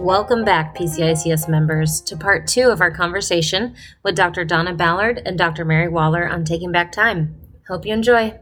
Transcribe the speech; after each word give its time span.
Welcome 0.00 0.46
back, 0.46 0.74
PCICS 0.74 1.46
members, 1.46 2.00
to 2.00 2.16
part 2.16 2.46
two 2.46 2.70
of 2.70 2.80
our 2.80 2.90
conversation 2.90 3.76
with 4.02 4.16
Dr. 4.16 4.46
Donna 4.46 4.72
Ballard 4.72 5.20
and 5.26 5.36
Dr. 5.36 5.62
Mary 5.66 5.88
Waller 5.88 6.26
on 6.26 6.42
Taking 6.42 6.72
Back 6.72 6.90
Time. 6.90 7.36
Hope 7.68 7.84
you 7.84 7.92
enjoy. 7.92 8.40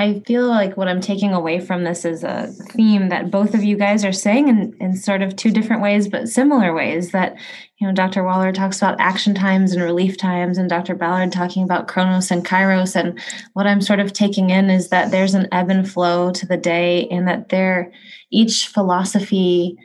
I 0.00 0.20
feel 0.20 0.48
like 0.48 0.78
what 0.78 0.88
I'm 0.88 1.02
taking 1.02 1.34
away 1.34 1.60
from 1.60 1.84
this 1.84 2.06
is 2.06 2.24
a 2.24 2.46
theme 2.70 3.10
that 3.10 3.30
both 3.30 3.52
of 3.52 3.62
you 3.62 3.76
guys 3.76 4.02
are 4.02 4.14
saying 4.14 4.48
in, 4.48 4.74
in 4.80 4.96
sort 4.96 5.20
of 5.20 5.36
two 5.36 5.50
different 5.50 5.82
ways, 5.82 6.08
but 6.08 6.26
similar 6.26 6.72
ways. 6.72 7.10
That, 7.10 7.36
you 7.76 7.86
know, 7.86 7.92
Dr. 7.92 8.24
Waller 8.24 8.50
talks 8.50 8.78
about 8.78 8.98
action 8.98 9.34
times 9.34 9.72
and 9.72 9.82
relief 9.82 10.16
times, 10.16 10.56
and 10.56 10.70
Dr. 10.70 10.94
Ballard 10.94 11.32
talking 11.32 11.64
about 11.64 11.86
Chronos 11.86 12.30
and 12.30 12.46
Kairos. 12.46 12.96
And 12.96 13.20
what 13.52 13.66
I'm 13.66 13.82
sort 13.82 14.00
of 14.00 14.14
taking 14.14 14.48
in 14.48 14.70
is 14.70 14.88
that 14.88 15.10
there's 15.10 15.34
an 15.34 15.48
ebb 15.52 15.68
and 15.68 15.86
flow 15.86 16.32
to 16.32 16.46
the 16.46 16.56
day, 16.56 17.06
and 17.08 17.28
that 17.28 17.50
there, 17.50 17.92
each 18.32 18.68
philosophy 18.68 19.76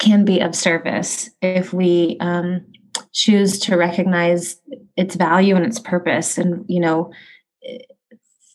can 0.00 0.24
be 0.24 0.40
of 0.40 0.56
service 0.56 1.30
if 1.42 1.72
we 1.72 2.16
um, 2.18 2.66
choose 3.12 3.60
to 3.60 3.76
recognize 3.76 4.60
its 4.96 5.14
value 5.14 5.54
and 5.54 5.64
its 5.64 5.78
purpose. 5.78 6.38
And, 6.38 6.64
you 6.68 6.80
know, 6.80 7.12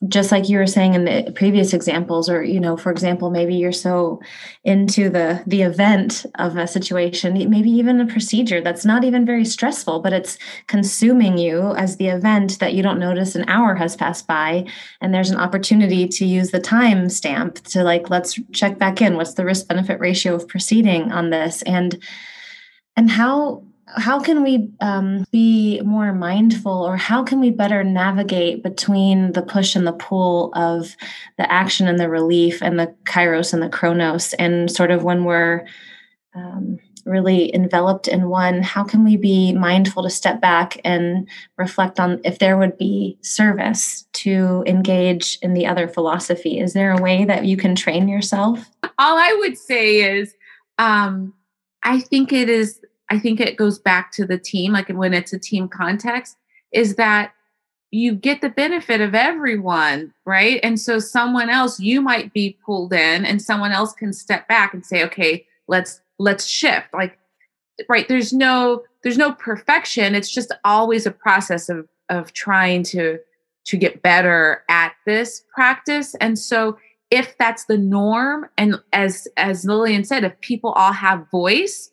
just 0.07 0.31
like 0.31 0.49
you 0.49 0.57
were 0.57 0.67
saying 0.67 0.93
in 0.93 1.05
the 1.05 1.31
previous 1.35 1.73
examples 1.73 2.29
or 2.29 2.43
you 2.43 2.59
know 2.59 2.75
for 2.75 2.91
example 2.91 3.29
maybe 3.29 3.55
you're 3.55 3.71
so 3.71 4.19
into 4.63 5.09
the 5.09 5.41
the 5.47 5.61
event 5.61 6.25
of 6.35 6.57
a 6.57 6.67
situation 6.67 7.33
maybe 7.33 7.69
even 7.69 8.01
a 8.01 8.07
procedure 8.07 8.61
that's 8.61 8.85
not 8.85 9.03
even 9.03 9.25
very 9.25 9.45
stressful 9.45 9.99
but 9.99 10.13
it's 10.13 10.37
consuming 10.67 11.37
you 11.37 11.73
as 11.75 11.97
the 11.97 12.07
event 12.07 12.59
that 12.59 12.73
you 12.73 12.83
don't 12.83 12.99
notice 12.99 13.35
an 13.35 13.47
hour 13.47 13.75
has 13.75 13.95
passed 13.95 14.27
by 14.27 14.65
and 15.01 15.13
there's 15.13 15.31
an 15.31 15.37
opportunity 15.37 16.07
to 16.07 16.25
use 16.25 16.51
the 16.51 16.59
time 16.59 17.09
stamp 17.09 17.55
to 17.63 17.83
like 17.83 18.09
let's 18.09 18.39
check 18.51 18.77
back 18.77 19.01
in. 19.01 19.15
What's 19.15 19.33
the 19.33 19.45
risk 19.45 19.67
benefit 19.67 19.99
ratio 19.99 20.35
of 20.35 20.47
proceeding 20.47 21.11
on 21.11 21.29
this? 21.29 21.61
And 21.63 22.01
and 22.95 23.09
how 23.09 23.63
how 23.87 24.19
can 24.19 24.43
we 24.43 24.71
um, 24.81 25.25
be 25.31 25.81
more 25.81 26.13
mindful 26.13 26.71
or 26.71 26.97
how 26.97 27.23
can 27.23 27.39
we 27.39 27.49
better 27.49 27.83
navigate 27.83 28.63
between 28.63 29.33
the 29.33 29.41
push 29.41 29.75
and 29.75 29.85
the 29.85 29.93
pull 29.93 30.51
of 30.55 30.95
the 31.37 31.51
action 31.51 31.87
and 31.87 31.99
the 31.99 32.09
relief 32.09 32.61
and 32.61 32.79
the 32.79 32.93
kairos 33.03 33.53
and 33.53 33.61
the 33.61 33.69
chronos? 33.69 34.33
And 34.33 34.71
sort 34.71 34.91
of 34.91 35.03
when 35.03 35.25
we're 35.25 35.65
um, 36.33 36.79
really 37.05 37.53
enveloped 37.53 38.07
in 38.07 38.29
one 38.29 38.61
how 38.61 38.83
can 38.83 39.03
we 39.03 39.17
be 39.17 39.51
mindful 39.53 40.03
to 40.03 40.09
step 40.09 40.39
back 40.39 40.79
and 40.85 41.27
reflect 41.57 41.99
on 41.99 42.21
if 42.23 42.39
there 42.39 42.57
would 42.57 42.77
be 42.77 43.17
service 43.21 44.05
to 44.13 44.63
engage 44.65 45.37
in 45.41 45.53
the 45.53 45.67
other 45.67 45.87
philosophy? 45.87 46.59
Is 46.59 46.73
there 46.73 46.91
a 46.91 47.01
way 47.01 47.25
that 47.25 47.45
you 47.45 47.57
can 47.57 47.75
train 47.75 48.07
yourself? 48.07 48.69
All 48.97 49.17
i 49.17 49.35
would 49.39 49.57
say 49.57 50.17
is 50.17 50.33
um, 50.77 51.33
i 51.83 51.99
think 51.99 52.31
it 52.31 52.47
is 52.47 52.79
I 53.13 53.19
think 53.19 53.39
it 53.39 53.57
goes 53.57 53.77
back 53.77 54.11
to 54.13 54.25
the 54.25 54.39
team, 54.39 54.73
like 54.73 54.89
when 54.89 55.13
it's 55.13 55.33
a 55.33 55.39
team 55.39 55.67
context, 55.67 56.35
is 56.71 56.95
that 56.95 57.31
you 57.91 58.15
get 58.15 58.41
the 58.41 58.49
benefit 58.49 59.01
of 59.01 59.13
everyone, 59.13 60.15
right? 60.25 60.59
And 60.63 60.79
so 60.79 60.97
someone 60.97 61.47
else, 61.51 61.79
you 61.79 62.01
might 62.01 62.33
be 62.33 62.57
pulled 62.65 62.91
in 62.91 63.23
and 63.23 63.39
someone 63.39 63.71
else 63.71 63.93
can 63.93 64.13
step 64.13 64.47
back 64.47 64.73
and 64.73 64.83
say, 64.83 65.03
okay, 65.03 65.45
let's 65.67 66.01
let's 66.17 66.47
shift. 66.47 66.87
Like, 66.91 67.19
right, 67.87 68.07
there's 68.07 68.33
no 68.33 68.81
there's 69.03 69.19
no 69.19 69.33
perfection. 69.33 70.15
It's 70.15 70.31
just 70.31 70.51
always 70.63 71.05
a 71.05 71.11
process 71.11 71.69
of 71.69 71.87
of 72.09 72.33
trying 72.33 72.81
to 72.85 73.19
to 73.65 73.77
get 73.77 74.01
better 74.01 74.63
at 74.69 74.93
this 75.05 75.43
practice. 75.53 76.15
And 76.15 76.39
so 76.39 76.79
if 77.11 77.37
that's 77.37 77.65
the 77.65 77.77
norm, 77.77 78.49
and 78.57 78.81
as 78.91 79.27
as 79.37 79.65
Lillian 79.65 80.03
said, 80.03 80.23
if 80.23 80.39
people 80.41 80.71
all 80.71 80.93
have 80.93 81.29
voice, 81.29 81.91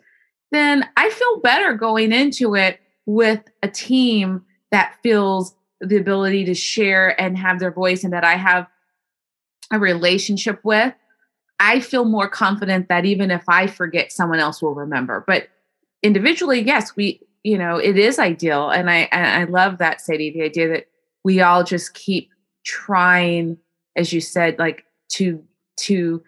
then 0.50 0.88
I 0.97 1.11
feel 1.11 1.41
better 1.41 1.75
going 1.75 2.12
into 2.12 2.55
it 2.55 2.81
with 3.06 3.41
a 3.62 3.69
team 3.69 4.43
that 4.71 4.97
feels 5.03 5.55
the 5.81 5.97
ability 5.97 6.44
to 6.44 6.55
share 6.55 7.19
and 7.21 7.38
have 7.38 7.59
their 7.59 7.72
voice 7.72 8.05
and 8.05 8.12
that 8.12 8.25
I 8.25 8.34
have 8.34 8.66
a 9.72 9.78
relationship 9.78 10.60
with. 10.65 10.94
I 11.59 11.81
feel 11.81 12.05
more 12.05 12.28
confident 12.28 12.89
that 12.89 13.05
even 13.05 13.31
if 13.31 13.44
I 13.49 13.66
forget, 13.66 14.12
someone 14.12 14.41
else 14.41 14.62
will 14.62 14.75
remember. 14.75 15.25
But 15.27 15.49
individually, 16.03 16.60
yes, 16.60 16.97
we, 16.97 17.21
you 17.43 17.59
know, 17.59 17.77
it 17.77 17.97
is 17.97 18.19
ideal. 18.19 18.71
And 18.71 18.91
I, 18.91 19.09
and 19.12 19.27
I 19.27 19.44
love 19.44 19.78
that, 19.78 20.00
Sadie, 20.00 20.31
the 20.31 20.43
idea 20.43 20.69
that 20.69 20.87
we 21.25 21.41
all 21.41 21.65
just 21.65 21.94
keep 21.94 22.31
trying, 22.65 23.59
as 23.97 24.12
you 24.12 24.21
said, 24.21 24.59
like 24.59 24.84
to, 25.10 25.43
to 25.78 26.22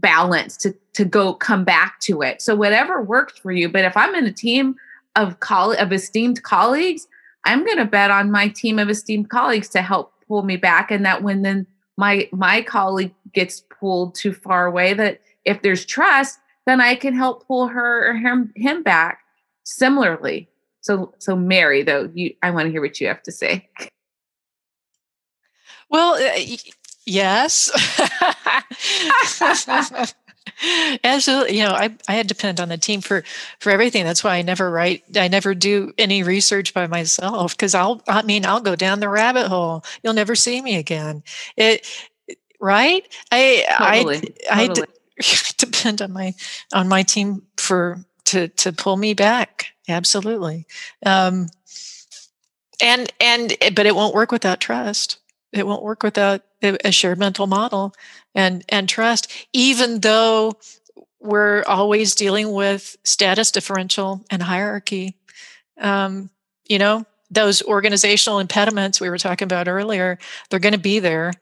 balance 0.00 0.56
to 0.58 0.74
to 0.94 1.04
go 1.04 1.34
come 1.34 1.64
back 1.64 2.00
to 2.00 2.22
it. 2.22 2.42
So 2.42 2.54
whatever 2.54 3.02
works 3.02 3.38
for 3.38 3.52
you. 3.52 3.68
But 3.68 3.84
if 3.84 3.96
I'm 3.96 4.14
in 4.14 4.26
a 4.26 4.32
team 4.32 4.76
of 5.16 5.40
coll- 5.40 5.78
of 5.78 5.92
esteemed 5.92 6.42
colleagues, 6.42 7.06
I'm 7.44 7.64
going 7.64 7.78
to 7.78 7.84
bet 7.84 8.10
on 8.10 8.30
my 8.30 8.48
team 8.48 8.78
of 8.78 8.90
esteemed 8.90 9.30
colleagues 9.30 9.68
to 9.70 9.82
help 9.82 10.12
pull 10.26 10.42
me 10.42 10.56
back, 10.56 10.90
and 10.90 11.04
that 11.04 11.22
when 11.22 11.42
then 11.42 11.66
my 11.96 12.28
my 12.32 12.62
colleague 12.62 13.14
gets 13.32 13.60
pulled 13.60 14.14
too 14.14 14.32
far 14.32 14.66
away, 14.66 14.94
that 14.94 15.20
if 15.44 15.62
there's 15.62 15.84
trust, 15.84 16.38
then 16.66 16.80
I 16.80 16.94
can 16.94 17.14
help 17.14 17.46
pull 17.46 17.68
her 17.68 18.10
or 18.10 18.14
him 18.14 18.52
him 18.56 18.82
back. 18.82 19.20
Similarly, 19.64 20.48
so 20.80 21.14
so 21.18 21.36
Mary, 21.36 21.82
though, 21.82 22.10
you 22.14 22.34
I 22.42 22.50
want 22.50 22.66
to 22.66 22.70
hear 22.70 22.80
what 22.80 23.00
you 23.00 23.06
have 23.08 23.22
to 23.24 23.32
say. 23.32 23.68
Well, 25.90 26.14
uh, 26.14 26.40
Yes. 27.10 27.70
Absolutely. 31.02 31.58
You 31.58 31.64
know, 31.64 31.72
I, 31.72 31.92
I 32.06 32.12
had 32.12 32.28
to 32.28 32.34
depend 32.34 32.60
on 32.60 32.68
the 32.68 32.78
team 32.78 33.00
for, 33.00 33.24
for 33.58 33.70
everything. 33.70 34.04
That's 34.04 34.22
why 34.22 34.36
I 34.36 34.42
never 34.42 34.70
write, 34.70 35.02
I 35.16 35.26
never 35.26 35.54
do 35.54 35.92
any 35.98 36.22
research 36.22 36.72
by 36.72 36.86
myself 36.86 37.56
because 37.56 37.74
I'll, 37.74 38.00
I 38.06 38.22
mean, 38.22 38.46
I'll 38.46 38.60
go 38.60 38.76
down 38.76 39.00
the 39.00 39.08
rabbit 39.08 39.48
hole. 39.48 39.84
You'll 40.04 40.14
never 40.14 40.36
see 40.36 40.62
me 40.62 40.76
again. 40.76 41.24
It, 41.56 41.84
right. 42.60 43.04
I, 43.32 43.64
totally. 43.78 44.34
I, 44.48 44.66
totally. 44.68 44.86
I 45.20 45.50
depend 45.58 46.02
on 46.02 46.12
my, 46.12 46.34
on 46.72 46.88
my 46.88 47.02
team 47.02 47.42
for, 47.56 47.98
to, 48.26 48.48
to 48.48 48.72
pull 48.72 48.96
me 48.96 49.14
back. 49.14 49.66
Absolutely. 49.88 50.66
Um, 51.04 51.48
and, 52.80 53.12
and, 53.20 53.56
but 53.74 53.86
it 53.86 53.96
won't 53.96 54.14
work 54.14 54.30
without 54.30 54.60
trust 54.60 55.19
it 55.52 55.66
won't 55.66 55.82
work 55.82 56.02
without 56.02 56.42
a 56.62 56.92
shared 56.92 57.18
mental 57.18 57.46
model 57.46 57.94
and 58.34 58.64
and 58.68 58.88
trust 58.88 59.32
even 59.52 60.00
though 60.00 60.52
we're 61.20 61.62
always 61.66 62.14
dealing 62.14 62.52
with 62.52 62.96
status 63.04 63.50
differential 63.50 64.24
and 64.30 64.42
hierarchy. 64.42 65.16
Um, 65.78 66.30
you 66.66 66.78
know 66.78 67.04
those 67.30 67.62
organizational 67.62 68.38
impediments 68.40 69.00
we 69.00 69.08
were 69.08 69.18
talking 69.18 69.46
about 69.46 69.68
earlier 69.68 70.18
they're 70.48 70.58
going 70.58 70.72
to 70.72 70.78
be 70.78 70.98
there. 70.98 71.32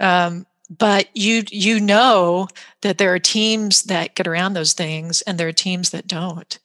Um, 0.00 0.46
but 0.68 1.08
you 1.14 1.44
you 1.50 1.80
know 1.80 2.48
that 2.82 2.98
there 2.98 3.14
are 3.14 3.18
teams 3.18 3.84
that 3.84 4.14
get 4.14 4.26
around 4.26 4.54
those 4.54 4.72
things 4.72 5.22
and 5.22 5.38
there 5.38 5.48
are 5.48 5.52
teams 5.52 5.90
that 5.90 6.06
don't. 6.06 6.58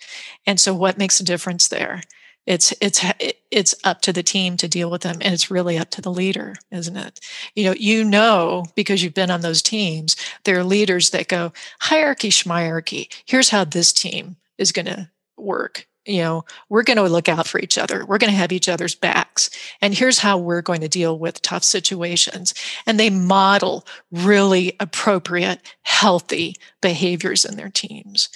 And 0.46 0.60
so 0.60 0.74
what 0.74 0.98
makes 0.98 1.20
a 1.20 1.26
difference 1.26 1.68
there 1.68 2.02
it's 2.46 2.74
it's 2.82 3.04
it's 3.52 3.76
up 3.84 4.02
to 4.02 4.14
the 4.14 4.24
team 4.24 4.58
to 4.58 4.68
deal 4.68 4.90
with 4.90 5.02
them 5.02 5.18
and 5.22 5.34
it's 5.34 5.52
really 5.52 5.78
up 5.78 5.90
to 5.92 6.02
the 6.02 6.12
leader 6.12 6.56
isn't 6.72 6.98
it? 6.98 7.20
You 7.56 7.66
know 7.66 7.76
you 7.78 8.04
know 8.04 8.66
because 8.76 9.04
you've 9.04 9.14
been 9.14 9.32
on 9.32 9.42
those 9.42 9.62
teams 9.62 10.16
there 10.44 10.58
are 10.58 10.64
leaders 10.64 11.12
that 11.12 11.28
go 11.28 11.54
hierarchy 11.80 12.30
schmierarchy 12.30 13.10
here's 13.26 13.50
how 13.50 13.64
this 13.64 13.94
team 13.94 14.38
is 14.58 14.72
going 14.72 14.88
to 14.88 15.10
work. 15.38 15.88
You 16.06 16.22
know 16.24 16.46
we're 16.68 16.84
going 16.84 16.98
to 16.98 17.04
look 17.04 17.30
out 17.30 17.48
for 17.48 17.60
each 17.60 17.78
other. 17.78 18.06
We're 18.06 18.18
going 18.18 18.32
to 18.32 18.38
have 18.38 18.52
each 18.52 18.70
other's 18.70 18.96
backs 18.96 19.52
and 19.80 19.94
here's 19.94 20.18
how 20.18 20.40
we're 20.40 20.64
going 20.64 20.82
to 20.82 20.90
deal 20.90 21.20
with 21.20 21.44
tough 21.44 21.64
situations. 21.64 22.56
And 22.88 23.00
they 23.00 23.12
model 23.12 23.86
really 24.12 24.76
appropriate 24.80 25.62
healthy 25.84 26.56
behaviors 26.82 27.46
in 27.46 27.56
their 27.56 27.70
teams. 27.70 28.30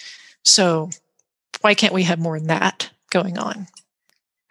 So 0.43 0.91
why 1.61 1.73
can't 1.73 1.93
we 1.93 2.03
have 2.03 2.19
more 2.19 2.37
than 2.37 2.49
that 2.49 2.91
going 3.09 3.39
on 3.39 3.65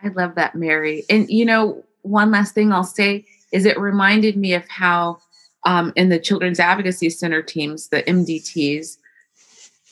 I 0.04 0.08
love 0.08 0.34
that, 0.34 0.54
Mary. 0.54 1.04
And 1.08 1.28
you 1.30 1.44
know, 1.44 1.82
one 2.02 2.30
last 2.30 2.54
thing 2.54 2.72
I'll 2.72 2.84
say 2.84 3.24
is 3.52 3.64
it 3.64 3.78
reminded 3.78 4.36
me 4.36 4.52
of 4.54 4.68
how 4.68 5.18
um, 5.64 5.92
in 5.96 6.10
the 6.10 6.18
Children's 6.18 6.60
Advocacy 6.60 7.08
Center 7.10 7.42
teams, 7.42 7.88
the 7.88 8.02
MDTs, 8.02 8.98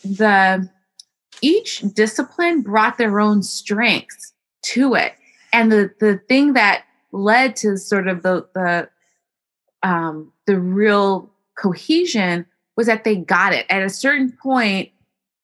the 0.05 0.69
each 1.41 1.81
discipline 1.81 2.61
brought 2.61 2.99
their 2.99 3.21
own 3.21 3.43
strengths 3.43 4.33
to 4.63 4.95
it, 4.95 5.15
and 5.53 5.73
the 5.73 5.91
the 6.01 6.19
thing 6.29 6.53
that 6.53 6.85
led 7.13 7.57
to 7.57 7.77
sort 7.77 8.09
of 8.09 8.23
the 8.23 8.47
the 8.55 8.89
um, 9.83 10.33
the 10.47 10.59
real 10.61 11.31
cohesion 11.57 12.47
was 12.77 12.87
that 12.87 13.05
they 13.05 13.17
got 13.17 13.53
it 13.53 13.67
at 13.71 13.83
a 13.83 13.91
certain 13.91 14.33
point. 14.43 14.91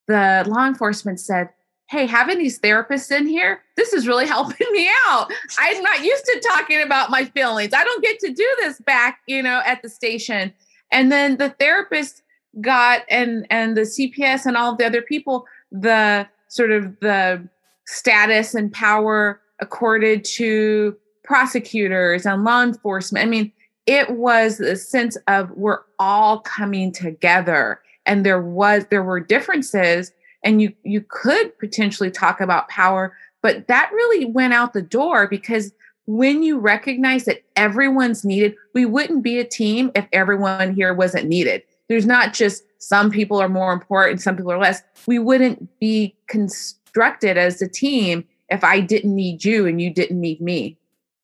The 0.06 0.44
law 0.48 0.66
enforcement 0.66 1.20
said, 1.20 1.50
hey, 1.88 2.06
having 2.06 2.38
these 2.38 2.60
therapists 2.60 3.10
in 3.10 3.26
here, 3.26 3.62
this 3.76 3.92
is 3.92 4.06
really 4.06 4.26
helping 4.36 4.66
me 4.72 4.88
out. 5.06 5.30
I'm 5.58 5.82
not 5.82 6.04
used 6.04 6.24
to 6.24 6.42
talking 6.48 6.82
about 6.82 7.10
my 7.10 7.24
feelings. 7.24 7.72
I 7.74 7.84
don't 7.84 8.02
get 8.02 8.18
to 8.20 8.32
do 8.32 8.56
this 8.60 8.80
back, 8.80 9.20
you 9.26 9.42
know, 9.42 9.62
at 9.64 9.82
the 9.82 9.88
station. 9.88 10.52
And 10.92 11.10
then 11.10 11.36
the 11.36 11.50
therapist 11.50 12.22
got 12.60 13.02
and 13.08 13.46
and 13.50 13.76
the 13.76 13.82
CPS 13.82 14.46
and 14.46 14.56
all 14.56 14.72
of 14.72 14.78
the 14.78 14.86
other 14.86 15.02
people 15.02 15.44
the 15.70 16.26
sort 16.48 16.70
of 16.70 16.98
the 17.00 17.46
status 17.86 18.54
and 18.54 18.72
power 18.72 19.40
accorded 19.60 20.24
to 20.24 20.96
prosecutors 21.24 22.24
and 22.24 22.44
law 22.44 22.62
enforcement. 22.62 23.26
I 23.26 23.28
mean, 23.28 23.52
it 23.86 24.10
was 24.10 24.58
the 24.58 24.76
sense 24.76 25.16
of 25.28 25.50
we're 25.52 25.80
all 25.98 26.40
coming 26.40 26.90
together 26.90 27.80
and 28.06 28.24
there 28.24 28.40
was 28.40 28.86
there 28.90 29.02
were 29.02 29.20
differences 29.20 30.12
and 30.44 30.62
you 30.62 30.72
you 30.82 31.04
could 31.08 31.56
potentially 31.58 32.10
talk 32.10 32.40
about 32.40 32.68
power 32.68 33.16
but 33.42 33.68
that 33.68 33.90
really 33.92 34.24
went 34.24 34.52
out 34.52 34.72
the 34.72 34.82
door 34.82 35.28
because 35.28 35.72
when 36.06 36.42
you 36.42 36.58
recognize 36.58 37.24
that 37.24 37.42
everyone's 37.56 38.24
needed 38.24 38.54
we 38.74 38.84
wouldn't 38.84 39.22
be 39.22 39.38
a 39.38 39.44
team 39.44 39.90
if 39.94 40.06
everyone 40.12 40.74
here 40.74 40.94
wasn't 40.94 41.26
needed. 41.26 41.62
There's 41.88 42.06
not 42.06 42.34
just 42.34 42.64
some 42.78 43.10
people 43.10 43.40
are 43.40 43.48
more 43.48 43.72
important 43.72 44.20
some 44.20 44.36
people 44.36 44.52
are 44.52 44.58
less. 44.58 44.82
We 45.06 45.18
wouldn't 45.18 45.78
be 45.80 46.14
constructed 46.28 47.36
as 47.36 47.60
a 47.60 47.68
team 47.68 48.24
if 48.50 48.64
i 48.64 48.80
didn't 48.80 49.14
need 49.14 49.44
you 49.44 49.66
and 49.66 49.80
you 49.80 49.92
didn't 49.92 50.20
need 50.20 50.40
me. 50.40 50.78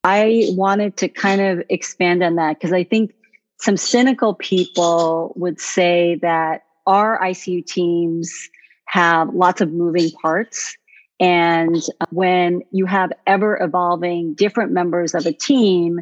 I 0.05 0.49
wanted 0.51 0.99
to 0.99 1.09
kind 1.09 1.41
of 1.41 1.63
expand 1.71 2.23
on 2.23 2.37
that 2.37 2.59
because 2.59 2.75
I 2.75 2.85
think 2.85 3.15
some 3.59 3.79
cynical 3.79 4.35
people 4.35 5.33
would 5.37 5.59
say 5.59 6.17
that 6.21 6.65
our 6.87 7.19
ICU 7.21 7.65
teams 7.65 8.51
have 8.87 9.35
lots 9.35 9.61
of 9.61 9.73
moving 9.73 10.11
parts. 10.11 10.77
And 11.21 11.77
uh, 12.01 12.07
when 12.11 12.63
you 12.71 12.87
have 12.87 13.13
ever 13.27 13.59
evolving 13.61 14.35
different 14.35 14.73
members 14.73 15.15
of 15.15 15.27
a 15.27 15.33
team 15.33 16.01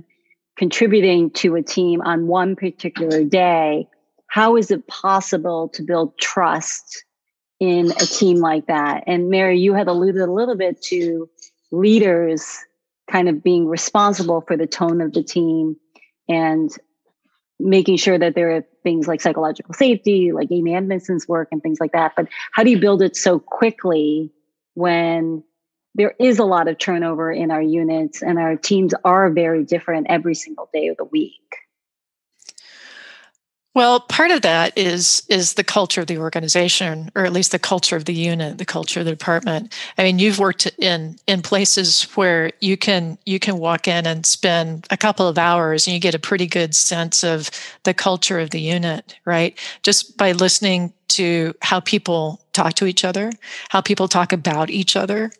contributing 0.56 1.30
to 1.30 1.54
a 1.54 1.62
team 1.62 2.00
on 2.02 2.26
one 2.26 2.56
particular 2.56 3.24
day, 3.24 3.88
how 4.26 4.56
is 4.56 4.70
it 4.70 4.86
possible 4.86 5.68
to 5.70 5.82
build 5.82 6.16
trust 6.18 7.04
in 7.60 7.90
a 7.92 8.06
team 8.06 8.38
like 8.38 8.66
that? 8.66 9.04
And 9.06 9.28
Mary, 9.28 9.58
you 9.60 9.74
had 9.74 9.88
alluded 9.88 10.22
a 10.22 10.32
little 10.32 10.56
bit 10.56 10.80
to 10.84 11.28
leaders 11.70 12.58
kind 13.10 13.28
of 13.28 13.42
being 13.42 13.66
responsible 13.66 14.40
for 14.40 14.56
the 14.56 14.66
tone 14.66 15.00
of 15.00 15.12
the 15.12 15.22
team 15.22 15.76
and 16.28 16.70
making 17.58 17.96
sure 17.96 18.18
that 18.18 18.34
there 18.34 18.56
are 18.56 18.64
things 18.82 19.06
like 19.06 19.20
psychological 19.20 19.74
safety, 19.74 20.32
like 20.32 20.48
Amy 20.50 20.74
Edmondson's 20.74 21.28
work 21.28 21.48
and 21.52 21.62
things 21.62 21.78
like 21.80 21.92
that. 21.92 22.12
But 22.16 22.28
how 22.52 22.62
do 22.62 22.70
you 22.70 22.78
build 22.78 23.02
it 23.02 23.16
so 23.16 23.38
quickly 23.38 24.32
when 24.74 25.44
there 25.94 26.14
is 26.18 26.38
a 26.38 26.44
lot 26.44 26.68
of 26.68 26.78
turnover 26.78 27.30
in 27.30 27.50
our 27.50 27.62
units 27.62 28.22
and 28.22 28.38
our 28.38 28.56
teams 28.56 28.94
are 29.04 29.30
very 29.30 29.64
different 29.64 30.06
every 30.08 30.34
single 30.34 30.68
day 30.72 30.88
of 30.88 30.96
the 30.96 31.04
week? 31.04 31.61
Well, 33.74 34.00
part 34.00 34.30
of 34.30 34.42
that 34.42 34.76
is 34.76 35.22
is 35.30 35.54
the 35.54 35.64
culture 35.64 36.02
of 36.02 36.06
the 36.06 36.18
organization, 36.18 37.10
or 37.14 37.24
at 37.24 37.32
least 37.32 37.52
the 37.52 37.58
culture 37.58 37.96
of 37.96 38.04
the 38.04 38.12
unit, 38.12 38.58
the 38.58 38.66
culture 38.66 39.00
of 39.00 39.06
the 39.06 39.12
department. 39.12 39.72
I 39.96 40.02
mean, 40.02 40.18
you've 40.18 40.38
worked 40.38 40.66
in 40.78 41.16
in 41.26 41.40
places 41.40 42.02
where 42.14 42.52
you 42.60 42.76
can 42.76 43.16
you 43.24 43.38
can 43.38 43.56
walk 43.56 43.88
in 43.88 44.06
and 44.06 44.26
spend 44.26 44.86
a 44.90 44.98
couple 44.98 45.26
of 45.26 45.38
hours, 45.38 45.86
and 45.86 45.94
you 45.94 46.00
get 46.00 46.14
a 46.14 46.18
pretty 46.18 46.46
good 46.46 46.74
sense 46.74 47.24
of 47.24 47.50
the 47.84 47.94
culture 47.94 48.38
of 48.38 48.50
the 48.50 48.60
unit, 48.60 49.16
right? 49.24 49.58
Just 49.82 50.18
by 50.18 50.32
listening 50.32 50.92
to 51.08 51.54
how 51.62 51.80
people 51.80 52.42
talk 52.52 52.74
to 52.74 52.86
each 52.86 53.06
other, 53.06 53.32
how 53.70 53.80
people 53.80 54.06
talk 54.06 54.34
about 54.34 54.68
each 54.68 54.96
other. 54.96 55.32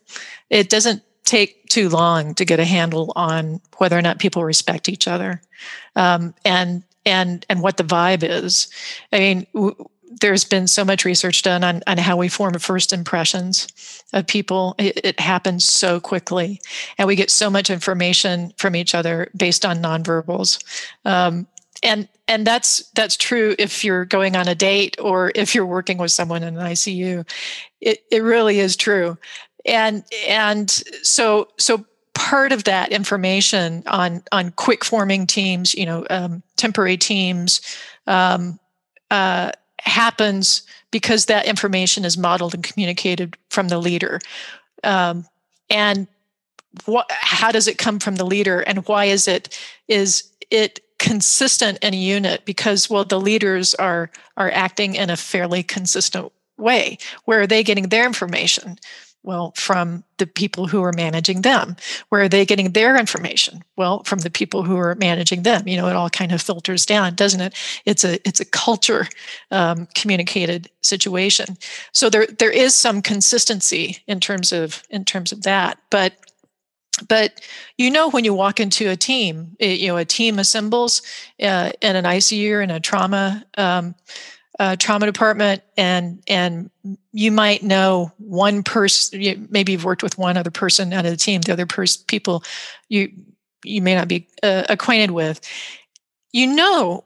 It 0.49 0.70
doesn't 0.70 1.02
take 1.25 1.69
too 1.69 1.90
long 1.90 2.35
to 2.35 2.44
get 2.46 2.61
a 2.61 2.64
handle 2.64 3.12
on 3.14 3.61
whether 3.76 3.96
or 3.96 4.02
not 4.02 4.19
people 4.19 4.43
respect 4.43 4.88
each 4.88 5.06
other. 5.06 5.43
Um, 5.96 6.35
and 6.44 6.82
and 7.04 7.44
and 7.49 7.62
what 7.62 7.76
the 7.76 7.84
vibe 7.84 8.22
is. 8.22 8.69
I 9.12 9.19
mean, 9.19 9.46
w- 9.54 9.76
there's 10.20 10.44
been 10.44 10.66
so 10.66 10.84
much 10.84 11.04
research 11.04 11.43
done 11.43 11.64
on, 11.64 11.82
on 11.87 11.99
how 11.99 12.16
we 12.16 12.28
form 12.28 12.54
first 12.58 12.93
impressions 12.93 13.66
of 14.12 14.26
people. 14.26 14.75
It, 14.78 15.00
it, 15.04 15.20
happens 15.20 15.64
so 15.64 16.00
quickly, 16.00 16.60
and 16.99 17.08
we 17.08 17.16
get 17.16 17.31
so 17.31 17.49
much 17.49 17.70
information 17.70 18.52
from 18.58 18.76
each 18.76 18.94
other 18.94 19.31
based 19.37 19.64
on 19.64 19.78
nonverbals. 19.78 20.62
Um, 21.04 21.46
and 21.82 22.08
and 22.28 22.46
that's 22.46 22.88
that's 22.94 23.16
true 23.16 23.56
if 23.58 23.84
you're 23.84 24.04
going 24.04 24.37
on 24.37 24.49
a 24.49 24.54
date 24.54 24.96
or 25.00 25.32
if 25.34 25.54
you're 25.54 25.66
working 25.66 25.99
with 25.99 26.12
someone 26.12 26.43
in 26.43 26.56
an 26.56 26.66
ICU. 26.66 27.28
It 27.81 28.04
it 28.10 28.22
really 28.22 28.60
is 28.60 28.76
true. 28.76 29.19
And 29.64 30.04
and 30.28 30.70
so 31.02 31.49
so 31.58 31.84
part 32.32 32.50
of 32.50 32.64
that 32.64 32.90
information 32.93 33.82
on 33.87 34.23
on 34.32 34.50
quick 34.52 34.87
forming 34.87 35.26
teams, 35.26 35.75
you 35.75 35.84
know, 35.84 36.06
um, 36.08 36.43
temporary 36.56 36.96
teams, 36.96 37.61
um, 38.06 38.58
uh, 39.11 39.52
happens 39.81 40.62
because 40.90 41.26
that 41.26 41.44
information 41.44 42.06
is 42.06 42.17
modeled 42.17 42.55
and 42.55 42.64
communicated 42.64 43.37
from 43.50 43.69
the 43.69 43.76
leader. 43.76 44.19
Um, 44.82 45.26
and 45.69 46.06
what, 46.87 47.05
how 47.11 47.52
does 47.52 47.69
it 47.69 47.76
come 47.76 47.99
from 47.99 48.17
the 48.17 48.25
leader, 48.25 48.61
and 48.61 48.88
why 48.88 49.05
is 49.05 49.28
it 49.28 49.58
is 49.87 50.32
it 50.50 50.81
consistent 50.99 51.81
in 51.82 51.93
a 51.93 51.99
unit? 51.99 52.46
Because 52.46 52.88
well, 52.88 53.05
the 53.05 53.20
leaders 53.20 53.75
are 53.75 54.11
are 54.38 54.50
acting 54.50 54.94
in 54.94 55.11
a 55.11 55.19
fairly 55.19 55.62
consistent 55.62 56.32
way. 56.56 56.96
Where 57.26 57.43
are 57.43 57.46
they 57.46 57.62
getting 57.62 57.90
their 57.90 58.06
information? 58.06 58.78
Well, 59.25 59.53
from 59.57 60.05
the 60.19 60.27
people 60.27 60.67
who 60.67 60.83
are 60.83 60.93
managing 60.93 61.43
them. 61.43 61.77
Where 62.09 62.23
are 62.23 62.29
they 62.29 62.45
getting 62.45 62.73
their 62.73 62.97
information? 62.97 63.63
Well, 63.77 64.03
from 64.05 64.21
the 64.21 64.31
people 64.31 64.63
who 64.63 64.77
are 64.77 64.95
managing 64.97 65.43
them. 65.43 65.67
You 65.69 65.77
know, 65.77 65.89
it 65.89 65.97
all 65.97 66.11
kind 66.11 66.33
of 66.33 66.43
filters 66.43 66.85
down, 66.85 67.15
doesn't 67.15 67.41
it? 67.41 67.55
It's 67.85 68.05
a 68.05 68.19
it's 68.27 68.41
a 68.41 68.45
culture 68.45 69.07
um, 69.51 69.87
communicated 69.95 70.71
situation. 70.81 71.57
So 71.93 72.11
there 72.11 72.27
there 72.27 72.51
is 72.51 72.75
some 72.75 73.03
consistency 73.03 73.99
in 74.07 74.21
terms 74.21 74.53
of 74.53 74.83
in 74.91 75.05
terms 75.05 75.33
of 75.33 75.43
that, 75.43 75.79
but 75.91 76.15
but 77.09 77.41
you 77.79 77.91
know 77.91 78.11
when 78.11 78.25
you 78.25 78.35
walk 78.35 78.61
into 78.61 78.91
a 78.91 78.97
team 78.97 79.57
it, 79.59 79.81
you 79.81 79.89
know 79.89 79.97
a 79.97 80.05
team 80.05 80.39
assembles 80.39 81.03
uh, 81.43 81.73
in 81.81 81.97
an 81.97 82.05
icu 82.05 82.53
or 82.53 82.61
in 82.61 82.71
a 82.71 82.81
trauma 82.81 83.45
um, 83.57 83.95
uh, 84.58 84.76
trauma 84.76 85.06
department 85.06 85.62
and 85.76 86.22
and 86.28 86.70
you 87.12 87.32
might 87.32 87.62
know 87.62 88.12
one 88.19 88.62
person 88.62 89.46
maybe 89.50 89.72
you've 89.72 89.84
worked 89.84 90.02
with 90.02 90.19
one 90.19 90.37
other 90.37 90.50
person 90.50 90.93
out 90.93 91.04
of 91.04 91.10
the 91.10 91.16
team 91.16 91.40
the 91.40 91.52
other 91.52 91.66
person 91.66 92.02
people 92.06 92.44
you 92.88 93.10
you 93.64 93.81
may 93.81 93.94
not 93.94 94.08
be 94.08 94.26
uh, 94.43 94.64
acquainted 94.69 95.12
with. 95.12 95.40
You 96.32 96.49
know 96.49 97.04